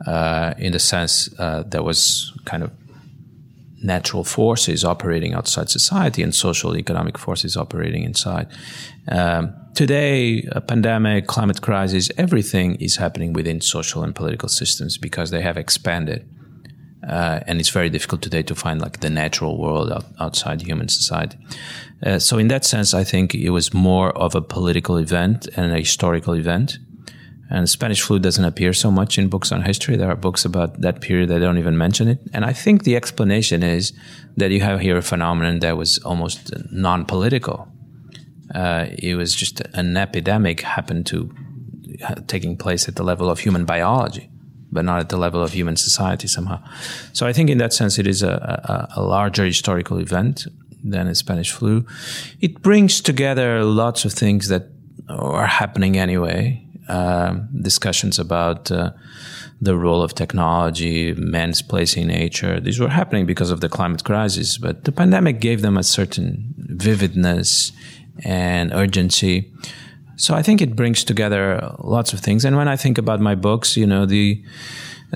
Uh, 0.07 0.55
in 0.57 0.71
the 0.71 0.79
sense 0.79 1.29
uh, 1.37 1.61
there 1.67 1.83
was 1.83 2.33
kind 2.45 2.63
of 2.63 2.71
natural 3.83 4.23
forces 4.23 4.83
operating 4.83 5.33
outside 5.33 5.69
society 5.69 6.21
and 6.21 6.33
social 6.33 6.77
economic 6.77 7.17
forces 7.17 7.57
operating 7.57 8.03
inside. 8.03 8.47
Um, 9.07 9.53
today, 9.73 10.47
a 10.51 10.61
pandemic, 10.61 11.27
climate 11.27 11.61
crisis, 11.61 12.09
everything 12.17 12.75
is 12.75 12.97
happening 12.97 13.33
within 13.33 13.61
social 13.61 14.03
and 14.03 14.15
political 14.15 14.49
systems 14.49 14.97
because 14.97 15.31
they 15.31 15.41
have 15.41 15.57
expanded. 15.57 16.27
Uh, 17.07 17.39
and 17.47 17.59
it's 17.59 17.69
very 17.69 17.89
difficult 17.89 18.21
today 18.21 18.43
to 18.43 18.53
find 18.53 18.79
like 18.79 18.99
the 18.99 19.09
natural 19.09 19.57
world 19.57 19.91
out, 19.91 20.05
outside 20.19 20.61
human 20.61 20.87
society. 20.87 21.37
Uh, 22.05 22.19
so 22.19 22.37
in 22.37 22.47
that 22.47 22.63
sense, 22.63 22.93
I 22.93 23.03
think 23.03 23.33
it 23.33 23.49
was 23.49 23.73
more 23.73 24.15
of 24.15 24.35
a 24.35 24.41
political 24.41 24.97
event 24.97 25.47
and 25.55 25.71
a 25.71 25.79
historical 25.79 26.33
event 26.33 26.77
and 27.51 27.69
Spanish 27.69 28.01
flu 28.01 28.17
doesn't 28.17 28.45
appear 28.45 28.71
so 28.71 28.89
much 28.89 29.17
in 29.17 29.27
books 29.27 29.51
on 29.51 29.61
history. 29.63 29.97
There 29.97 30.09
are 30.09 30.15
books 30.15 30.45
about 30.45 30.79
that 30.81 31.01
period 31.01 31.29
that 31.29 31.39
don't 31.39 31.57
even 31.57 31.77
mention 31.77 32.07
it. 32.07 32.19
And 32.33 32.45
I 32.45 32.53
think 32.53 32.83
the 32.83 32.95
explanation 32.95 33.61
is 33.61 33.91
that 34.37 34.51
you 34.51 34.61
have 34.61 34.79
here 34.79 34.97
a 34.97 35.01
phenomenon 35.01 35.59
that 35.59 35.75
was 35.75 35.97
almost 35.99 36.53
non-political. 36.71 37.67
Uh, 38.55 38.85
it 38.97 39.15
was 39.15 39.35
just 39.35 39.59
an 39.73 39.97
epidemic 39.97 40.61
happened 40.61 41.05
to 41.07 41.29
uh, 42.07 42.15
taking 42.25 42.55
place 42.55 42.87
at 42.87 42.95
the 42.95 43.03
level 43.03 43.29
of 43.29 43.39
human 43.39 43.65
biology, 43.65 44.29
but 44.71 44.85
not 44.85 45.01
at 45.01 45.09
the 45.09 45.17
level 45.17 45.43
of 45.43 45.51
human 45.51 45.75
society 45.75 46.29
somehow. 46.29 46.63
So 47.11 47.27
I 47.27 47.33
think 47.33 47.49
in 47.49 47.57
that 47.57 47.73
sense, 47.73 47.99
it 47.99 48.07
is 48.07 48.23
a, 48.23 48.87
a, 48.95 49.01
a 49.01 49.03
larger 49.03 49.43
historical 49.43 49.97
event 49.97 50.47
than 50.85 51.07
a 51.07 51.15
Spanish 51.15 51.51
flu. 51.51 51.85
It 52.39 52.61
brings 52.61 53.01
together 53.01 53.65
lots 53.65 54.05
of 54.05 54.13
things 54.13 54.47
that 54.47 54.69
are 55.09 55.47
happening 55.47 55.97
anyway 55.97 56.65
uh, 56.91 57.33
discussions 57.61 58.19
about 58.19 58.69
uh, 58.69 58.91
the 59.61 59.77
role 59.77 60.01
of 60.03 60.13
technology, 60.13 61.13
man's 61.13 61.61
place 61.61 61.95
in 61.95 62.07
nature. 62.07 62.59
These 62.59 62.79
were 62.81 62.89
happening 62.89 63.25
because 63.25 63.49
of 63.49 63.61
the 63.61 63.69
climate 63.69 64.03
crisis, 64.03 64.57
but 64.57 64.83
the 64.83 64.91
pandemic 64.91 65.39
gave 65.39 65.61
them 65.61 65.77
a 65.77 65.83
certain 65.83 66.53
vividness 66.57 67.71
and 68.25 68.73
urgency. 68.73 69.53
So 70.17 70.35
I 70.35 70.41
think 70.43 70.61
it 70.61 70.75
brings 70.75 71.03
together 71.05 71.75
lots 71.79 72.11
of 72.13 72.19
things. 72.19 72.43
And 72.43 72.57
when 72.57 72.67
I 72.67 72.75
think 72.75 72.97
about 72.97 73.21
my 73.21 73.35
books, 73.35 73.77
you 73.77 73.87
know, 73.87 74.05
the 74.05 74.43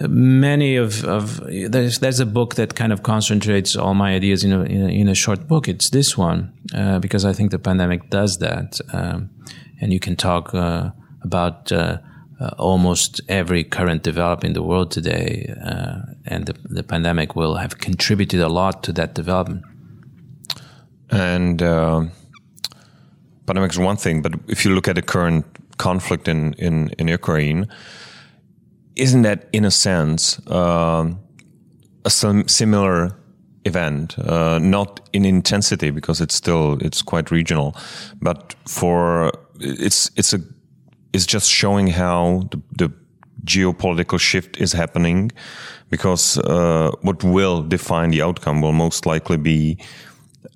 many 0.07 0.77
of, 0.77 1.03
of 1.03 1.41
there's 1.71 1.99
there's 1.99 2.19
a 2.19 2.25
book 2.25 2.55
that 2.55 2.75
kind 2.75 2.93
of 2.93 3.03
concentrates 3.03 3.75
all 3.75 3.93
my 3.93 4.15
ideas 4.15 4.43
in 4.43 4.53
a 4.53 4.61
in 4.63 4.81
a, 4.81 4.89
in 5.01 5.07
a 5.07 5.15
short 5.15 5.47
book. 5.47 5.67
It's 5.67 5.89
this 5.89 6.17
one 6.17 6.53
uh, 6.73 6.99
because 6.99 7.25
I 7.25 7.33
think 7.33 7.51
the 7.51 7.59
pandemic 7.59 8.09
does 8.09 8.38
that, 8.39 8.79
um, 8.93 9.29
and 9.81 9.91
you 9.91 9.99
can 9.99 10.15
talk 10.15 10.53
uh, 10.53 10.91
about. 11.25 11.71
Uh, 11.71 11.97
uh 12.38 12.51
almost 12.57 13.21
every 13.29 13.63
current 13.63 14.03
development 14.03 14.49
in 14.49 14.53
the 14.53 14.61
world 14.61 14.91
today, 14.91 15.47
uh, 15.71 15.99
and 16.25 16.47
the, 16.47 16.53
the 16.77 16.83
pandemic 16.83 17.33
will 17.33 17.55
have 17.55 17.77
contributed 17.77 18.41
a 18.41 18.49
lot 18.49 18.83
to 18.83 18.91
that 18.91 19.15
development. 19.15 19.63
And 21.09 21.61
uh, 21.61 22.07
pandemic 23.45 23.71
is 23.71 23.79
one 23.79 23.95
thing, 23.95 24.21
but 24.21 24.33
if 24.47 24.65
you 24.65 24.75
look 24.75 24.88
at 24.89 24.95
the 24.95 25.01
current 25.01 25.45
conflict 25.77 26.27
in 26.27 26.53
in, 26.67 26.89
in 26.99 27.07
Ukraine, 27.07 27.67
isn't 28.95 29.23
that 29.23 29.47
in 29.51 29.65
a 29.65 29.71
sense 29.71 30.39
uh, 30.47 31.09
a 32.05 32.09
similar 32.09 33.17
event 33.65 34.17
uh, 34.19 34.59
not 34.59 35.01
in 35.11 35.25
intensity 35.25 35.89
because 35.89 36.21
it's 36.21 36.35
still 36.35 36.77
it's 36.81 37.01
quite 37.01 37.31
regional 37.31 37.75
but 38.21 38.55
for 38.67 39.31
it's 39.59 40.11
it's 40.15 40.33
a 40.33 40.39
it's 41.15 41.25
just 41.25 41.49
showing 41.49 41.88
how 41.88 42.47
the, 42.51 42.62
the 42.78 42.91
geopolitical 43.45 44.19
shift 44.19 44.58
is 44.58 44.73
happening 44.73 45.32
because 45.89 46.38
uh, 46.39 46.91
what 47.01 47.23
will 47.23 47.62
define 47.62 48.10
the 48.12 48.21
outcome 48.21 48.62
will 48.62 48.73
most 48.73 49.06
likely 49.06 49.38
be 49.38 49.78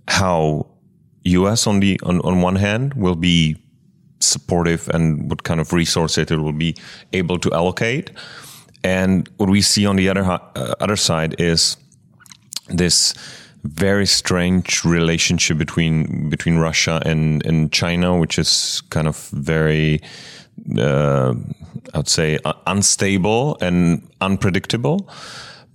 how 0.07 0.67
US 1.23 1.67
on 1.67 1.79
the 1.79 1.99
on, 2.03 2.19
on 2.21 2.41
one 2.41 2.55
hand 2.55 2.93
will 2.95 3.15
be 3.15 3.55
supportive 4.19 4.89
and 4.89 5.29
what 5.29 5.43
kind 5.43 5.59
of 5.59 5.71
resources 5.71 6.29
it 6.31 6.37
will 6.37 6.59
be 6.67 6.75
able 7.13 7.39
to 7.39 7.51
allocate. 7.53 8.11
And 8.83 9.29
what 9.37 9.49
we 9.49 9.61
see 9.61 9.85
on 9.85 9.95
the 9.95 10.09
other 10.09 10.23
uh, 10.23 10.39
other 10.79 10.95
side 10.95 11.35
is 11.39 11.77
this 12.67 13.13
very 13.63 14.05
strange 14.05 14.85
relationship 14.85 15.57
between 15.57 16.29
between 16.29 16.57
Russia 16.57 17.01
and 17.05 17.45
and 17.45 17.71
China, 17.71 18.17
which 18.17 18.39
is 18.39 18.81
kind 18.89 19.07
of 19.07 19.29
very, 19.29 20.01
uh, 20.77 21.33
I'd 21.93 22.07
say, 22.07 22.39
unstable 22.67 23.57
and 23.61 24.07
unpredictable. 24.21 25.09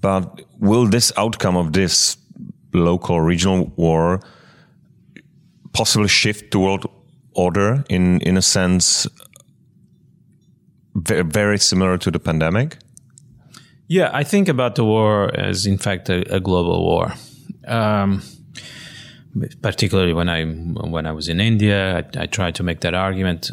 But 0.00 0.42
will 0.58 0.86
this 0.86 1.12
outcome 1.16 1.56
of 1.56 1.72
this 1.72 2.16
local 2.72 3.20
regional 3.20 3.72
war 3.76 4.20
possibly 5.72 6.08
shift 6.08 6.50
the 6.50 6.58
world 6.58 6.86
order 7.34 7.84
in 7.88 8.20
in 8.20 8.36
a 8.36 8.42
sense 8.42 9.08
very, 10.94 11.22
very 11.22 11.58
similar 11.58 11.98
to 11.98 12.10
the 12.10 12.18
pandemic? 12.18 12.78
Yeah, 13.88 14.10
I 14.12 14.24
think 14.24 14.48
about 14.48 14.76
the 14.76 14.84
war 14.84 15.30
as, 15.34 15.66
in 15.66 15.78
fact, 15.78 16.08
a, 16.08 16.34
a 16.34 16.40
global 16.40 16.84
war. 16.84 17.14
Um, 17.66 18.22
particularly 19.62 20.12
when 20.12 20.28
I 20.28 20.44
when 20.44 21.06
I 21.06 21.12
was 21.12 21.28
in 21.28 21.40
India, 21.40 21.98
I, 21.98 22.22
I, 22.22 22.26
tried 22.26 22.54
to 22.56 22.62
make 22.62 22.80
that 22.80 22.94
argument. 22.94 23.50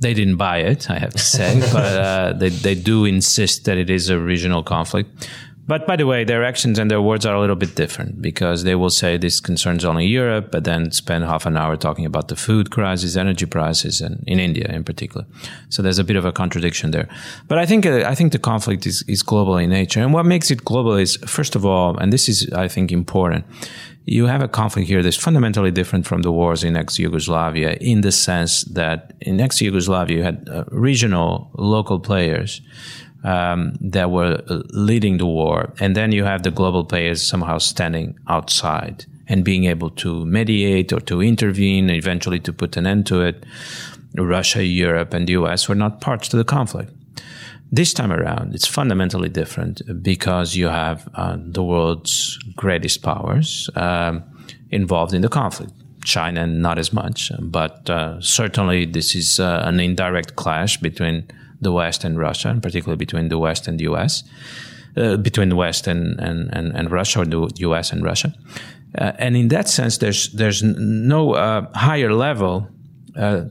They 0.00 0.14
didn't 0.14 0.36
buy 0.36 0.58
it, 0.58 0.90
I 0.90 0.98
have 0.98 1.12
to 1.12 1.18
say, 1.18 1.60
but 1.72 1.98
uh, 1.98 2.32
they 2.34 2.48
they 2.48 2.74
do 2.74 3.04
insist 3.04 3.64
that 3.64 3.78
it 3.78 3.90
is 3.90 4.08
a 4.08 4.18
regional 4.18 4.62
conflict. 4.62 5.28
But 5.68 5.84
by 5.84 5.96
the 5.96 6.06
way, 6.06 6.22
their 6.22 6.44
actions 6.44 6.78
and 6.78 6.88
their 6.88 7.02
words 7.02 7.26
are 7.26 7.34
a 7.34 7.40
little 7.40 7.56
bit 7.56 7.74
different 7.74 8.22
because 8.22 8.62
they 8.62 8.76
will 8.76 8.90
say 8.90 9.16
this 9.16 9.40
concerns 9.40 9.84
only 9.84 10.06
Europe, 10.06 10.52
but 10.52 10.62
then 10.62 10.92
spend 10.92 11.24
half 11.24 11.44
an 11.44 11.56
hour 11.56 11.76
talking 11.76 12.06
about 12.06 12.28
the 12.28 12.36
food 12.36 12.70
crisis, 12.70 13.16
energy 13.16 13.46
prices, 13.46 14.00
and 14.00 14.22
in 14.28 14.38
India 14.38 14.70
in 14.72 14.84
particular. 14.84 15.26
So 15.68 15.82
there's 15.82 15.98
a 15.98 16.04
bit 16.04 16.14
of 16.14 16.24
a 16.24 16.30
contradiction 16.30 16.92
there. 16.92 17.08
But 17.48 17.58
I 17.58 17.66
think 17.66 17.84
uh, 17.84 18.04
I 18.06 18.14
think 18.14 18.30
the 18.30 18.38
conflict 18.38 18.86
is, 18.86 19.02
is 19.08 19.22
global 19.22 19.56
in 19.58 19.70
nature, 19.70 20.00
and 20.00 20.12
what 20.12 20.24
makes 20.24 20.52
it 20.52 20.64
global 20.64 20.94
is 20.94 21.16
first 21.26 21.56
of 21.56 21.64
all, 21.64 21.96
and 21.98 22.12
this 22.12 22.28
is 22.28 22.48
I 22.52 22.68
think 22.68 22.92
important. 22.92 23.44
You 24.08 24.26
have 24.26 24.40
a 24.40 24.46
conflict 24.46 24.86
here 24.86 25.02
that's 25.02 25.16
fundamentally 25.16 25.72
different 25.72 26.06
from 26.06 26.22
the 26.22 26.30
wars 26.30 26.62
in 26.62 26.76
ex-Yugoslavia 26.76 27.72
in 27.80 28.02
the 28.02 28.12
sense 28.12 28.62
that 28.62 29.14
in 29.20 29.40
ex-Yugoslavia 29.40 30.16
you 30.16 30.22
had 30.22 30.48
uh, 30.48 30.64
regional, 30.68 31.50
local 31.54 31.98
players 31.98 32.60
um, 33.24 33.76
that 33.80 34.12
were 34.12 34.40
leading 34.70 35.18
the 35.18 35.26
war. 35.26 35.72
And 35.80 35.96
then 35.96 36.12
you 36.12 36.22
have 36.22 36.44
the 36.44 36.52
global 36.52 36.84
players 36.84 37.20
somehow 37.20 37.58
standing 37.58 38.16
outside 38.28 39.06
and 39.26 39.44
being 39.44 39.64
able 39.64 39.90
to 39.90 40.24
mediate 40.24 40.92
or 40.92 41.00
to 41.00 41.20
intervene, 41.20 41.90
eventually 41.90 42.38
to 42.38 42.52
put 42.52 42.76
an 42.76 42.86
end 42.86 43.06
to 43.06 43.22
it. 43.22 43.44
Russia, 44.14 44.64
Europe, 44.64 45.12
and 45.14 45.26
the 45.26 45.32
US 45.32 45.68
were 45.68 45.74
not 45.74 46.00
parts 46.00 46.28
to 46.28 46.36
the 46.36 46.44
conflict. 46.44 46.92
This 47.72 47.92
time 47.92 48.12
around, 48.12 48.54
it's 48.54 48.66
fundamentally 48.66 49.28
different 49.28 49.82
because 50.02 50.54
you 50.54 50.68
have 50.68 51.08
uh, 51.14 51.36
the 51.38 51.64
world's 51.64 52.38
greatest 52.54 53.02
powers 53.02 53.68
um, 53.74 54.22
involved 54.70 55.12
in 55.12 55.22
the 55.22 55.28
conflict. 55.28 55.72
China, 56.04 56.46
not 56.46 56.78
as 56.78 56.92
much, 56.92 57.32
but 57.40 57.90
uh, 57.90 58.20
certainly 58.20 58.86
this 58.86 59.16
is 59.16 59.40
uh, 59.40 59.62
an 59.64 59.80
indirect 59.80 60.36
clash 60.36 60.76
between 60.76 61.24
the 61.60 61.72
West 61.72 62.04
and 62.04 62.16
Russia, 62.16 62.50
and 62.50 62.62
particularly 62.62 62.96
between 62.96 63.28
the 63.28 63.38
West 63.38 63.66
and 63.66 63.80
the 63.80 63.84
US, 63.84 64.22
uh, 64.96 65.16
between 65.16 65.48
the 65.48 65.56
West 65.56 65.88
and, 65.88 66.20
and, 66.20 66.48
and, 66.54 66.72
and, 66.76 66.92
Russia, 66.92 67.22
or 67.22 67.24
the 67.24 67.50
US 67.56 67.92
and 67.92 68.04
Russia. 68.04 68.32
Uh, 68.96 69.12
and 69.18 69.36
in 69.36 69.48
that 69.48 69.68
sense, 69.68 69.98
there's, 69.98 70.30
there's 70.32 70.62
no 70.62 71.34
uh, 71.34 71.66
higher 71.74 72.12
level 72.12 72.68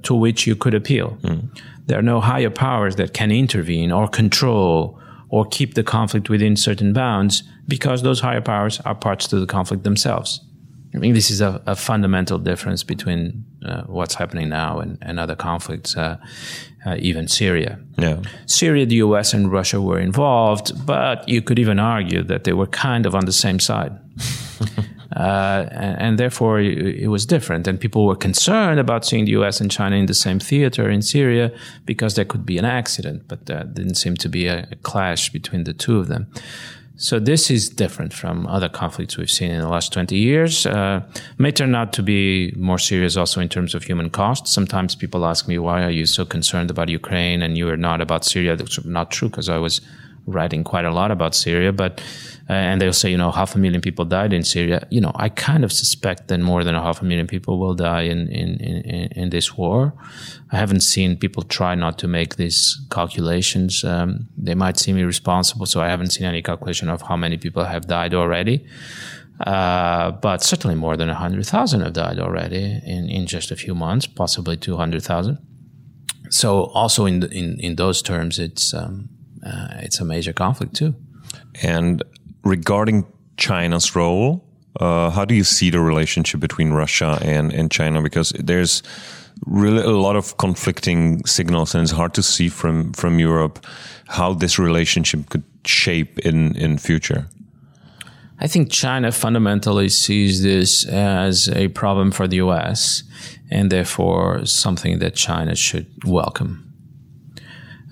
to 0.03 0.13
which 0.13 0.45
you 0.45 0.55
could 0.55 0.75
appeal. 0.75 1.17
Mm. 1.23 1.49
There 1.85 1.99
are 1.99 2.03
no 2.03 2.19
higher 2.19 2.49
powers 2.49 2.95
that 2.95 3.13
can 3.13 3.31
intervene 3.31 3.91
or 3.91 4.07
control 4.07 4.99
or 5.29 5.45
keep 5.45 5.73
the 5.73 5.83
conflict 5.83 6.29
within 6.29 6.55
certain 6.55 6.93
bounds 6.93 7.43
because 7.67 8.03
those 8.03 8.21
higher 8.21 8.41
powers 8.41 8.79
are 8.81 8.95
parts 8.95 9.27
to 9.27 9.39
the 9.39 9.45
conflict 9.45 9.83
themselves. 9.83 10.41
I 10.93 10.97
mean, 10.97 11.13
this 11.13 11.29
is 11.29 11.41
a, 11.41 11.61
a 11.65 11.75
fundamental 11.75 12.37
difference 12.37 12.83
between 12.83 13.43
uh, 13.65 13.83
what's 13.83 14.15
happening 14.15 14.47
now 14.47 14.79
and, 14.79 14.97
and 15.01 15.19
other 15.19 15.35
conflicts, 15.35 15.97
uh, 15.97 16.17
uh, 16.85 16.95
even 16.99 17.27
Syria. 17.27 17.79
Yeah. 17.97 18.21
Syria, 18.45 18.85
the 18.85 18.95
US, 18.95 19.33
and 19.33 19.51
Russia 19.51 19.81
were 19.81 19.99
involved, 19.99 20.85
but 20.85 21.27
you 21.27 21.41
could 21.41 21.59
even 21.59 21.79
argue 21.79 22.23
that 22.23 22.45
they 22.45 22.53
were 22.53 22.67
kind 22.67 23.05
of 23.05 23.13
on 23.13 23.25
the 23.25 23.33
same 23.33 23.59
side. 23.59 23.91
Uh, 25.15 25.67
and, 25.71 26.01
and, 26.01 26.19
therefore, 26.19 26.59
it, 26.59 27.07
was 27.07 27.25
different. 27.25 27.67
And 27.67 27.79
people 27.79 28.05
were 28.05 28.17
concerned 28.17 28.81
about 28.81 29.05
seeing 29.05 29.23
the 29.23 29.31
US 29.31 29.61
and 29.61 29.71
China 29.71 29.95
in 29.95 30.07
the 30.07 30.13
same 30.13 30.39
theater 30.39 30.89
in 30.89 31.01
Syria 31.01 31.53
because 31.85 32.15
there 32.15 32.25
could 32.25 32.45
be 32.45 32.57
an 32.57 32.65
accident, 32.65 33.23
but 33.29 33.45
there 33.45 33.63
didn't 33.63 33.95
seem 33.95 34.15
to 34.17 34.27
be 34.27 34.47
a, 34.47 34.67
a 34.71 34.75
clash 34.75 35.29
between 35.31 35.63
the 35.63 35.73
two 35.73 35.99
of 35.99 36.07
them. 36.09 36.27
So 36.97 37.19
this 37.19 37.51
is 37.51 37.67
different 37.67 38.13
from 38.13 38.47
other 38.47 38.69
conflicts 38.69 39.17
we've 39.17 39.29
seen 39.29 39.51
in 39.51 39.59
the 39.59 39.67
last 39.67 39.91
20 39.91 40.15
years. 40.15 40.65
Uh, 40.65 41.01
may 41.37 41.51
turn 41.51 41.75
out 41.75 41.91
to 41.93 42.03
be 42.03 42.53
more 42.55 42.79
serious 42.79 43.17
also 43.17 43.41
in 43.41 43.49
terms 43.49 43.75
of 43.75 43.83
human 43.83 44.09
cost. 44.09 44.47
Sometimes 44.47 44.95
people 44.95 45.25
ask 45.25 45.45
me, 45.47 45.57
why 45.59 45.83
are 45.83 45.91
you 45.91 46.05
so 46.05 46.23
concerned 46.23 46.71
about 46.71 46.87
Ukraine 46.87 47.41
and 47.41 47.57
you 47.57 47.67
are 47.69 47.77
not 47.77 47.99
about 47.99 48.23
Syria? 48.23 48.55
That's 48.55 48.83
not 48.85 49.11
true 49.11 49.29
because 49.29 49.49
I 49.49 49.57
was 49.57 49.81
writing 50.25 50.63
quite 50.63 50.85
a 50.85 50.91
lot 50.91 51.11
about 51.11 51.35
Syria, 51.35 51.71
but 51.71 52.01
uh, 52.47 52.53
and 52.53 52.79
they'll 52.79 52.93
say, 52.93 53.09
you 53.09 53.17
know, 53.17 53.31
half 53.31 53.55
a 53.55 53.57
million 53.57 53.81
people 53.81 54.05
died 54.05 54.31
in 54.31 54.43
Syria. 54.43 54.85
You 54.91 55.01
know, 55.01 55.11
I 55.15 55.29
kind 55.29 55.63
of 55.63 55.71
suspect 55.71 56.27
that 56.27 56.39
more 56.39 56.63
than 56.63 56.75
a 56.75 56.81
half 56.81 57.01
a 57.01 57.05
million 57.05 57.25
people 57.25 57.57
will 57.57 57.73
die 57.73 58.03
in, 58.03 58.27
in, 58.27 58.59
in, 58.59 59.11
in 59.13 59.29
this 59.31 59.57
war. 59.57 59.93
I 60.51 60.57
haven't 60.57 60.81
seen 60.81 61.17
people 61.17 61.41
try 61.41 61.73
not 61.73 61.97
to 61.99 62.07
make 62.07 62.35
these 62.35 62.79
calculations. 62.91 63.83
Um, 63.83 64.27
they 64.37 64.53
might 64.53 64.77
seem 64.77 64.95
irresponsible, 64.97 65.65
so 65.65 65.81
I 65.81 65.89
haven't 65.89 66.11
seen 66.11 66.27
any 66.27 66.43
calculation 66.43 66.87
of 66.87 67.01
how 67.01 67.17
many 67.17 67.37
people 67.37 67.63
have 67.63 67.87
died 67.87 68.13
already. 68.13 68.63
Uh, 69.39 70.11
but 70.11 70.43
certainly 70.43 70.75
more 70.75 70.95
than 70.95 71.07
100,000 71.07 71.81
have 71.81 71.93
died 71.93 72.19
already 72.19 72.79
in, 72.85 73.09
in 73.09 73.25
just 73.25 73.49
a 73.49 73.55
few 73.55 73.73
months, 73.73 74.05
possibly 74.05 74.55
200,000. 74.55 75.39
So 76.29 76.65
also 76.65 77.05
in, 77.05 77.23
in, 77.31 77.59
in 77.59 77.75
those 77.75 78.03
terms, 78.03 78.37
it's, 78.37 78.73
um, 78.73 79.09
uh, 79.45 79.67
it's 79.79 79.99
a 79.99 80.05
major 80.05 80.33
conflict 80.33 80.75
too. 80.75 80.95
And 81.61 82.03
regarding 82.43 83.05
China's 83.37 83.95
role, 83.95 84.43
uh, 84.79 85.09
how 85.09 85.25
do 85.25 85.35
you 85.35 85.43
see 85.43 85.69
the 85.69 85.79
relationship 85.79 86.39
between 86.39 86.71
Russia 86.71 87.17
and, 87.21 87.53
and 87.53 87.71
China? 87.71 88.01
Because 88.01 88.29
there's 88.31 88.83
really 89.45 89.83
a 89.83 89.91
lot 89.91 90.15
of 90.15 90.37
conflicting 90.37 91.25
signals, 91.25 91.75
and 91.75 91.83
it's 91.83 91.91
hard 91.91 92.13
to 92.13 92.23
see 92.23 92.49
from 92.49 92.93
from 92.93 93.19
Europe 93.19 93.65
how 94.07 94.33
this 94.33 94.59
relationship 94.59 95.29
could 95.29 95.43
shape 95.65 96.19
in 96.19 96.55
in 96.55 96.77
future. 96.77 97.27
I 98.37 98.47
think 98.47 98.69
China 98.69 99.11
fundamentally 99.11 99.87
sees 99.87 100.43
this 100.43 100.85
as 100.87 101.47
a 101.49 101.69
problem 101.69 102.11
for 102.11 102.27
the 102.27 102.37
U.S. 102.37 103.03
and 103.49 103.71
therefore 103.71 104.45
something 104.45 104.99
that 104.99 105.15
China 105.15 105.55
should 105.55 105.87
welcome. 106.03 106.64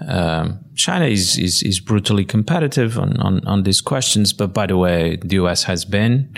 Um, 0.07 0.59
China 0.75 1.05
is, 1.05 1.37
is, 1.37 1.63
is 1.63 1.79
brutally 1.79 2.25
competitive 2.25 2.97
on, 2.97 3.19
on, 3.21 3.45
on 3.45 3.63
these 3.63 3.81
questions, 3.81 4.33
but 4.33 4.53
by 4.53 4.65
the 4.67 4.77
way, 4.77 5.17
the 5.17 5.35
US 5.37 5.63
has 5.63 5.85
been 5.85 6.33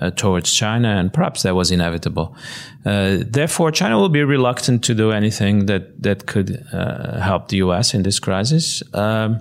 uh, 0.00 0.10
towards 0.10 0.52
China, 0.52 0.88
and 0.88 1.12
perhaps 1.12 1.42
that 1.42 1.54
was 1.54 1.70
inevitable. 1.70 2.36
Uh, 2.84 3.18
therefore, 3.26 3.70
China 3.72 3.98
will 3.98 4.08
be 4.08 4.22
reluctant 4.22 4.84
to 4.84 4.94
do 4.94 5.10
anything 5.10 5.66
that 5.66 6.02
that 6.02 6.26
could 6.26 6.64
uh, 6.72 7.20
help 7.20 7.48
the 7.48 7.56
U.S. 7.58 7.94
in 7.94 8.02
this 8.02 8.20
crisis. 8.20 8.82
Um, 8.94 9.40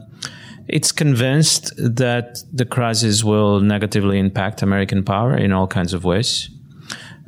it's 0.67 0.91
convinced 0.91 1.71
that 1.77 2.39
the 2.51 2.65
crisis 2.65 3.23
will 3.23 3.61
negatively 3.61 4.19
impact 4.19 4.61
American 4.61 5.03
power 5.03 5.37
in 5.37 5.53
all 5.53 5.67
kinds 5.67 5.93
of 5.93 6.03
ways. 6.03 6.49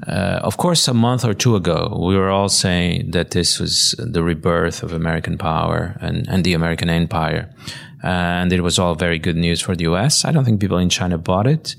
Uh, 0.08 0.40
of 0.44 0.58
course, 0.58 0.88
a 0.88 0.94
month 0.94 1.26
or 1.26 1.34
two 1.34 1.56
ago, 1.56 1.98
we 2.08 2.16
were 2.16 2.30
all 2.30 2.50
saying 2.50 3.12
that 3.12 3.32
this 3.32 3.60
was 3.60 3.96
the 3.98 4.24
rebirth 4.24 4.82
of 4.82 4.94
American 4.94 5.38
power 5.38 5.98
and, 6.00 6.28
and 6.30 6.44
the 6.44 6.54
American 6.54 6.90
empire. 6.90 7.54
And 8.02 8.54
it 8.54 8.62
was 8.62 8.80
all 8.80 8.96
very 8.96 9.20
good 9.20 9.36
news 9.36 9.60
for 9.60 9.76
the 9.76 9.84
US. 9.86 10.24
I 10.24 10.32
don't 10.32 10.46
think 10.46 10.62
people 10.62 10.78
in 10.78 10.90
China 10.90 11.18
bought 11.18 11.48
it. 11.48 11.76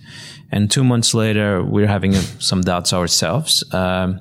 And 0.52 0.70
two 0.70 0.84
months 0.84 1.14
later, 1.14 1.64
we're 1.64 1.86
having 1.86 2.12
some 2.12 2.60
doubts 2.60 2.92
ourselves. 2.92 3.64
Um, 3.72 4.20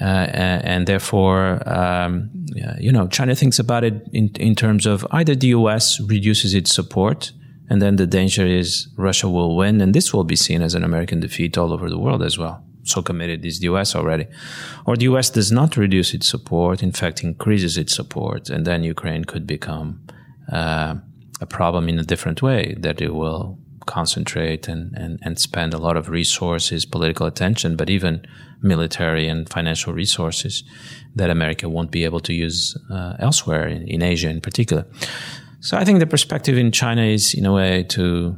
uh, 0.00 0.04
and 0.04 0.86
therefore, 0.86 1.62
um, 1.68 2.30
you 2.78 2.90
know, 2.90 3.06
China 3.08 3.34
thinks 3.34 3.58
about 3.58 3.84
it 3.84 4.08
in, 4.12 4.30
in 4.40 4.54
terms 4.54 4.86
of 4.86 5.06
either 5.10 5.34
the 5.34 5.48
US 5.48 6.00
reduces 6.00 6.54
its 6.54 6.74
support, 6.74 7.32
and 7.68 7.80
then 7.80 7.96
the 7.96 8.06
danger 8.06 8.46
is 8.46 8.88
Russia 8.96 9.28
will 9.28 9.54
win, 9.54 9.80
and 9.80 9.94
this 9.94 10.12
will 10.12 10.24
be 10.24 10.36
seen 10.36 10.62
as 10.62 10.74
an 10.74 10.82
American 10.82 11.20
defeat 11.20 11.58
all 11.58 11.72
over 11.72 11.90
the 11.90 11.98
world 11.98 12.22
as 12.22 12.38
well. 12.38 12.64
So 12.84 13.02
committed 13.02 13.44
is 13.44 13.60
the 13.60 13.66
US 13.66 13.94
already. 13.94 14.26
Or 14.86 14.96
the 14.96 15.04
US 15.04 15.30
does 15.30 15.52
not 15.52 15.76
reduce 15.76 16.14
its 16.14 16.26
support, 16.26 16.82
in 16.82 16.92
fact, 16.92 17.22
increases 17.22 17.76
its 17.76 17.94
support, 17.94 18.50
and 18.50 18.66
then 18.66 18.82
Ukraine 18.82 19.24
could 19.24 19.46
become 19.46 20.00
uh, 20.50 20.96
a 21.40 21.46
problem 21.46 21.88
in 21.88 21.98
a 21.98 22.04
different 22.04 22.42
way, 22.42 22.76
that 22.78 23.00
it 23.00 23.14
will 23.14 23.58
concentrate 23.86 24.68
and, 24.68 24.92
and, 24.96 25.18
and 25.22 25.38
spend 25.38 25.74
a 25.74 25.78
lot 25.78 25.96
of 25.96 26.08
resources, 26.08 26.84
political 26.84 27.26
attention, 27.26 27.76
but 27.76 27.90
even 27.90 28.24
military 28.62 29.28
and 29.28 29.48
financial 29.48 29.92
resources 29.92 30.62
that 31.16 31.30
America 31.30 31.68
won't 31.68 31.90
be 31.90 32.04
able 32.04 32.20
to 32.20 32.32
use 32.32 32.76
uh, 32.90 33.16
elsewhere, 33.18 33.66
in, 33.66 33.86
in, 33.88 34.02
Asia 34.02 34.28
in 34.28 34.40
particular. 34.40 34.86
So 35.60 35.76
I 35.76 35.84
think 35.84 35.98
the 35.98 36.06
perspective 36.06 36.56
in 36.56 36.72
China 36.72 37.02
is, 37.02 37.34
in 37.34 37.46
a 37.46 37.52
way, 37.52 37.84
to 37.90 38.36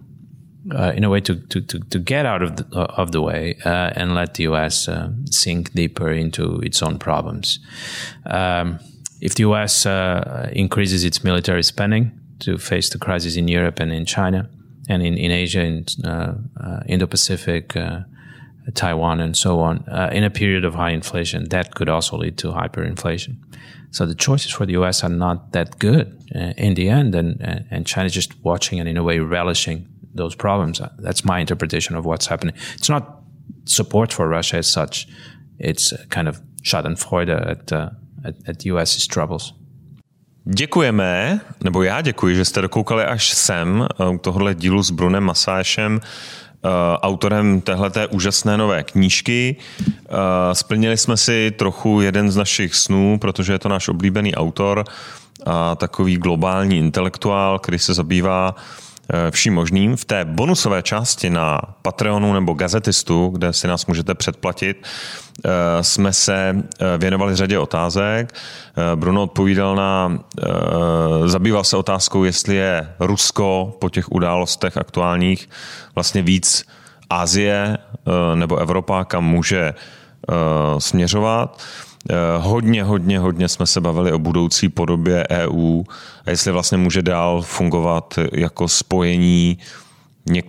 uh, 0.72 0.92
in 0.94 1.04
a 1.04 1.10
way 1.10 1.20
to, 1.20 1.34
to, 1.34 1.60
to, 1.60 1.78
to, 1.78 1.98
get 1.98 2.24
out 2.24 2.42
of 2.42 2.56
the, 2.56 2.66
uh, 2.78 2.86
of 2.96 3.12
the 3.12 3.20
way 3.20 3.56
uh, 3.64 3.90
and 3.94 4.14
let 4.14 4.34
the 4.34 4.44
U.S. 4.44 4.88
Uh, 4.88 5.10
sink 5.26 5.72
deeper 5.74 6.10
into 6.10 6.58
its 6.60 6.82
own 6.82 6.98
problems. 6.98 7.58
Um, 8.26 8.78
if 9.20 9.34
the 9.34 9.42
U.S. 9.42 9.86
Uh, 9.86 10.50
increases 10.52 11.04
its 11.04 11.22
military 11.22 11.62
spending 11.62 12.18
to 12.40 12.58
face 12.58 12.88
the 12.88 12.98
crisis 12.98 13.36
in 13.36 13.48
Europe 13.48 13.80
and 13.80 13.92
in 13.92 14.06
China, 14.06 14.48
and 14.88 15.02
in, 15.02 15.16
in 15.16 15.30
Asia, 15.30 15.62
in 15.62 15.86
uh, 16.04 16.34
Indo-Pacific, 16.86 17.74
uh, 17.76 18.00
Taiwan, 18.74 19.20
and 19.20 19.36
so 19.36 19.60
on, 19.60 19.84
in 20.12 20.24
a 20.24 20.30
period 20.30 20.64
of 20.64 20.74
high 20.74 20.90
inflation, 20.90 21.48
that 21.50 21.74
could 21.74 21.88
also 21.88 22.16
lead 22.16 22.36
to 22.38 22.48
hyperinflation. 22.48 23.36
So 23.90 24.04
the 24.04 24.14
choices 24.14 24.50
for 24.52 24.66
the 24.66 24.72
U.S. 24.72 25.04
are 25.04 25.10
not 25.10 25.52
that 25.52 25.78
good 25.78 26.18
in 26.56 26.74
the 26.74 26.88
end, 26.88 27.14
and 27.14 27.40
and 27.70 27.86
China 27.86 28.06
is 28.06 28.12
just 28.12 28.42
watching 28.42 28.80
and 28.80 28.88
in 28.88 28.96
a 28.96 29.02
way 29.04 29.20
relishing 29.20 29.88
those 30.14 30.36
problems. 30.36 30.80
That's 30.98 31.24
my 31.24 31.40
interpretation 31.40 31.96
of 31.96 32.04
what's 32.04 32.26
happening. 32.26 32.56
It's 32.74 32.88
not 32.88 33.02
support 33.64 34.12
for 34.12 34.28
Russia 34.28 34.58
as 34.58 34.66
such. 34.66 35.06
It's 35.58 35.92
kind 36.08 36.28
of 36.28 36.40
Schadenfreude 36.62 37.50
at, 37.50 37.72
uh, 37.72 37.90
at, 38.24 38.34
at 38.48 38.66
US's 38.66 39.06
troubles. 39.06 39.54
Děkujeme, 40.46 41.40
nebo 41.64 41.82
já 41.82 42.00
děkuji, 42.00 42.36
že 42.36 42.44
jste 42.44 42.62
dokoukali 42.62 43.04
až 43.04 43.28
sem 43.28 43.86
eh, 44.00 44.08
u 44.08 44.18
tohohle 44.18 44.54
dílu 44.54 44.82
s 44.82 44.90
Brunem 44.90 45.24
Masášem, 45.24 46.00
autorem 47.02 47.60
téhleté 47.60 48.06
úžasné 48.06 48.56
nové 48.56 48.82
knížky. 48.82 49.56
Splnili 50.52 50.96
jsme 50.96 51.16
si 51.16 51.50
trochu 51.50 52.00
jeden 52.00 52.30
z 52.30 52.36
našich 52.36 52.74
snů, 52.74 53.18
protože 53.18 53.52
je 53.52 53.58
to 53.58 53.68
náš 53.68 53.88
oblíbený 53.88 54.34
autor 54.34 54.84
a 55.46 55.74
takový 55.74 56.16
globální 56.16 56.78
intelektuál, 56.78 57.58
který 57.58 57.78
se 57.78 57.94
zabývá 57.94 58.54
Eh, 58.54 58.93
vším 59.30 59.54
možným. 59.54 59.96
V 59.96 60.04
té 60.04 60.24
bonusové 60.24 60.82
části 60.82 61.30
na 61.30 61.60
Patreonu 61.82 62.32
nebo 62.32 62.52
Gazetistu, 62.52 63.28
kde 63.28 63.52
si 63.52 63.68
nás 63.68 63.86
můžete 63.86 64.14
předplatit, 64.14 64.86
eh, 65.44 65.48
jsme 65.82 66.12
se 66.12 66.56
eh, 66.56 66.98
věnovali 66.98 67.36
řadě 67.36 67.58
otázek. 67.58 68.34
Bruno 68.94 69.22
odpovídal 69.22 69.76
na, 69.76 70.18
zabýval 71.26 71.64
se 71.64 71.76
otázkou, 71.76 72.24
jestli 72.24 72.54
je 72.54 72.94
Rusko 73.00 73.76
po 73.80 73.90
těch 73.90 74.12
událostech 74.12 74.76
aktuálních 74.76 75.48
vlastně 75.94 76.22
víc 76.22 76.66
Asie 77.10 77.78
nebo 78.34 78.56
Evropa, 78.56 79.04
kam 79.04 79.24
může 79.24 79.74
směřovat. 80.78 81.62
Eh, 82.10 82.14
hodně, 82.38 82.84
hodně, 82.84 83.18
hodně 83.18 83.48
jsme 83.48 83.66
se 83.66 83.80
bavili 83.80 84.12
o 84.12 84.18
budoucí 84.18 84.68
podobě 84.68 85.26
EU 85.30 85.82
a 86.26 86.30
jestli 86.30 86.52
vlastně 86.52 86.78
může 86.78 87.02
dál 87.02 87.42
fungovat 87.42 88.18
jako 88.32 88.68
spojení 88.68 89.58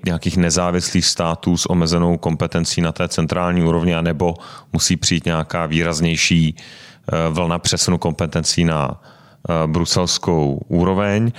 nějakých 0.06 0.38
nezávislých 0.38 1.06
států 1.06 1.58
s 1.58 1.70
omezenou 1.70 2.18
kompetencí 2.18 2.82
na 2.82 2.92
té 2.92 3.08
centrální 3.08 3.64
úrovni, 3.64 3.96
anebo 3.96 4.34
musí 4.74 4.98
přijít 4.98 5.26
nějaká 5.26 5.66
výraznější 5.66 6.56
eh, 6.56 7.30
vlna 7.30 7.60
přesunu 7.60 7.98
kompetencí 7.98 8.64
na 8.64 9.02
eh, 9.50 9.68
bruselskou 9.68 10.62
úroveň. 10.68 11.32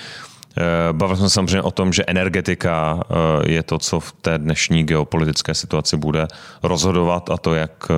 Bavili 0.92 1.18
jsme 1.18 1.31
samozřejmě 1.31 1.62
o 1.62 1.70
tom, 1.70 1.92
že 1.92 2.05
energetika 2.07 3.00
je 3.46 3.62
to, 3.62 3.79
co 3.79 4.00
v 4.00 4.12
té 4.12 4.38
dnešní 4.38 4.85
geopolitické 4.85 5.55
situaci 5.55 5.96
bude 5.96 6.29
rozhodovat 6.62 7.31
a 7.31 7.37
to, 7.37 7.55
jak 7.55 7.88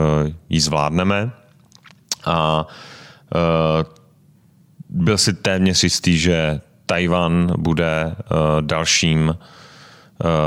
ji 0.48 0.60
zvládneme 0.60 1.30
a 2.24 2.66
uh, 3.34 3.92
byl 4.88 5.18
si 5.18 5.32
téměř 5.32 5.84
jistý, 5.84 6.18
že 6.18 6.60
Tajvan 6.86 7.52
bude 7.58 8.06
uh, 8.06 8.36
dalším 8.60 9.28
uh, 9.28 9.34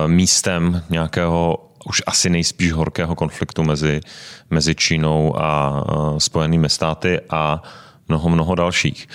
místem 0.08 0.84
nějakého 0.90 1.68
už 1.86 2.02
asi 2.06 2.30
nejspíš 2.30 2.72
horkého 2.72 3.16
konfliktu 3.16 3.64
mezi, 3.64 4.02
mezi 4.50 4.76
Čínou 4.76 5.40
a 5.40 5.70
uh, 5.82 6.18
Spojenými 6.18 6.70
státy 6.70 7.20
a 7.30 7.62
mnoho, 8.08 8.30
mnoho 8.30 8.56
dalších. 8.56 9.08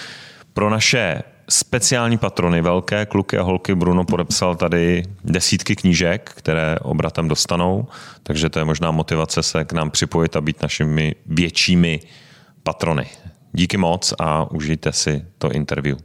Pro 0.53 0.71
naše 0.71 1.23
speciální 1.49 2.19
patrony, 2.19 2.62
velké 2.62 3.07
kluky 3.07 3.38
a 3.38 3.42
holky, 3.42 3.75
Bruno 3.75 4.05
podepsal 4.05 4.57
tady 4.57 5.03
desítky 5.25 5.77
knížek, 5.77 6.33
které 6.35 6.77
obratem 6.83 7.29
dostanou, 7.29 7.87
takže 8.23 8.49
to 8.49 8.59
je 8.59 8.64
možná 8.64 8.90
motivace 8.90 9.42
se 9.42 9.64
k 9.64 9.73
nám 9.73 9.90
připojit 9.90 10.37
a 10.37 10.40
být 10.40 10.62
našimi 10.62 11.14
většími 11.27 12.01
patrony. 12.67 13.07
Díky 13.53 13.77
moc 13.77 14.15
a 14.19 14.51
užijte 14.51 14.93
si 14.93 15.25
to 15.39 15.51
interview. 15.51 15.97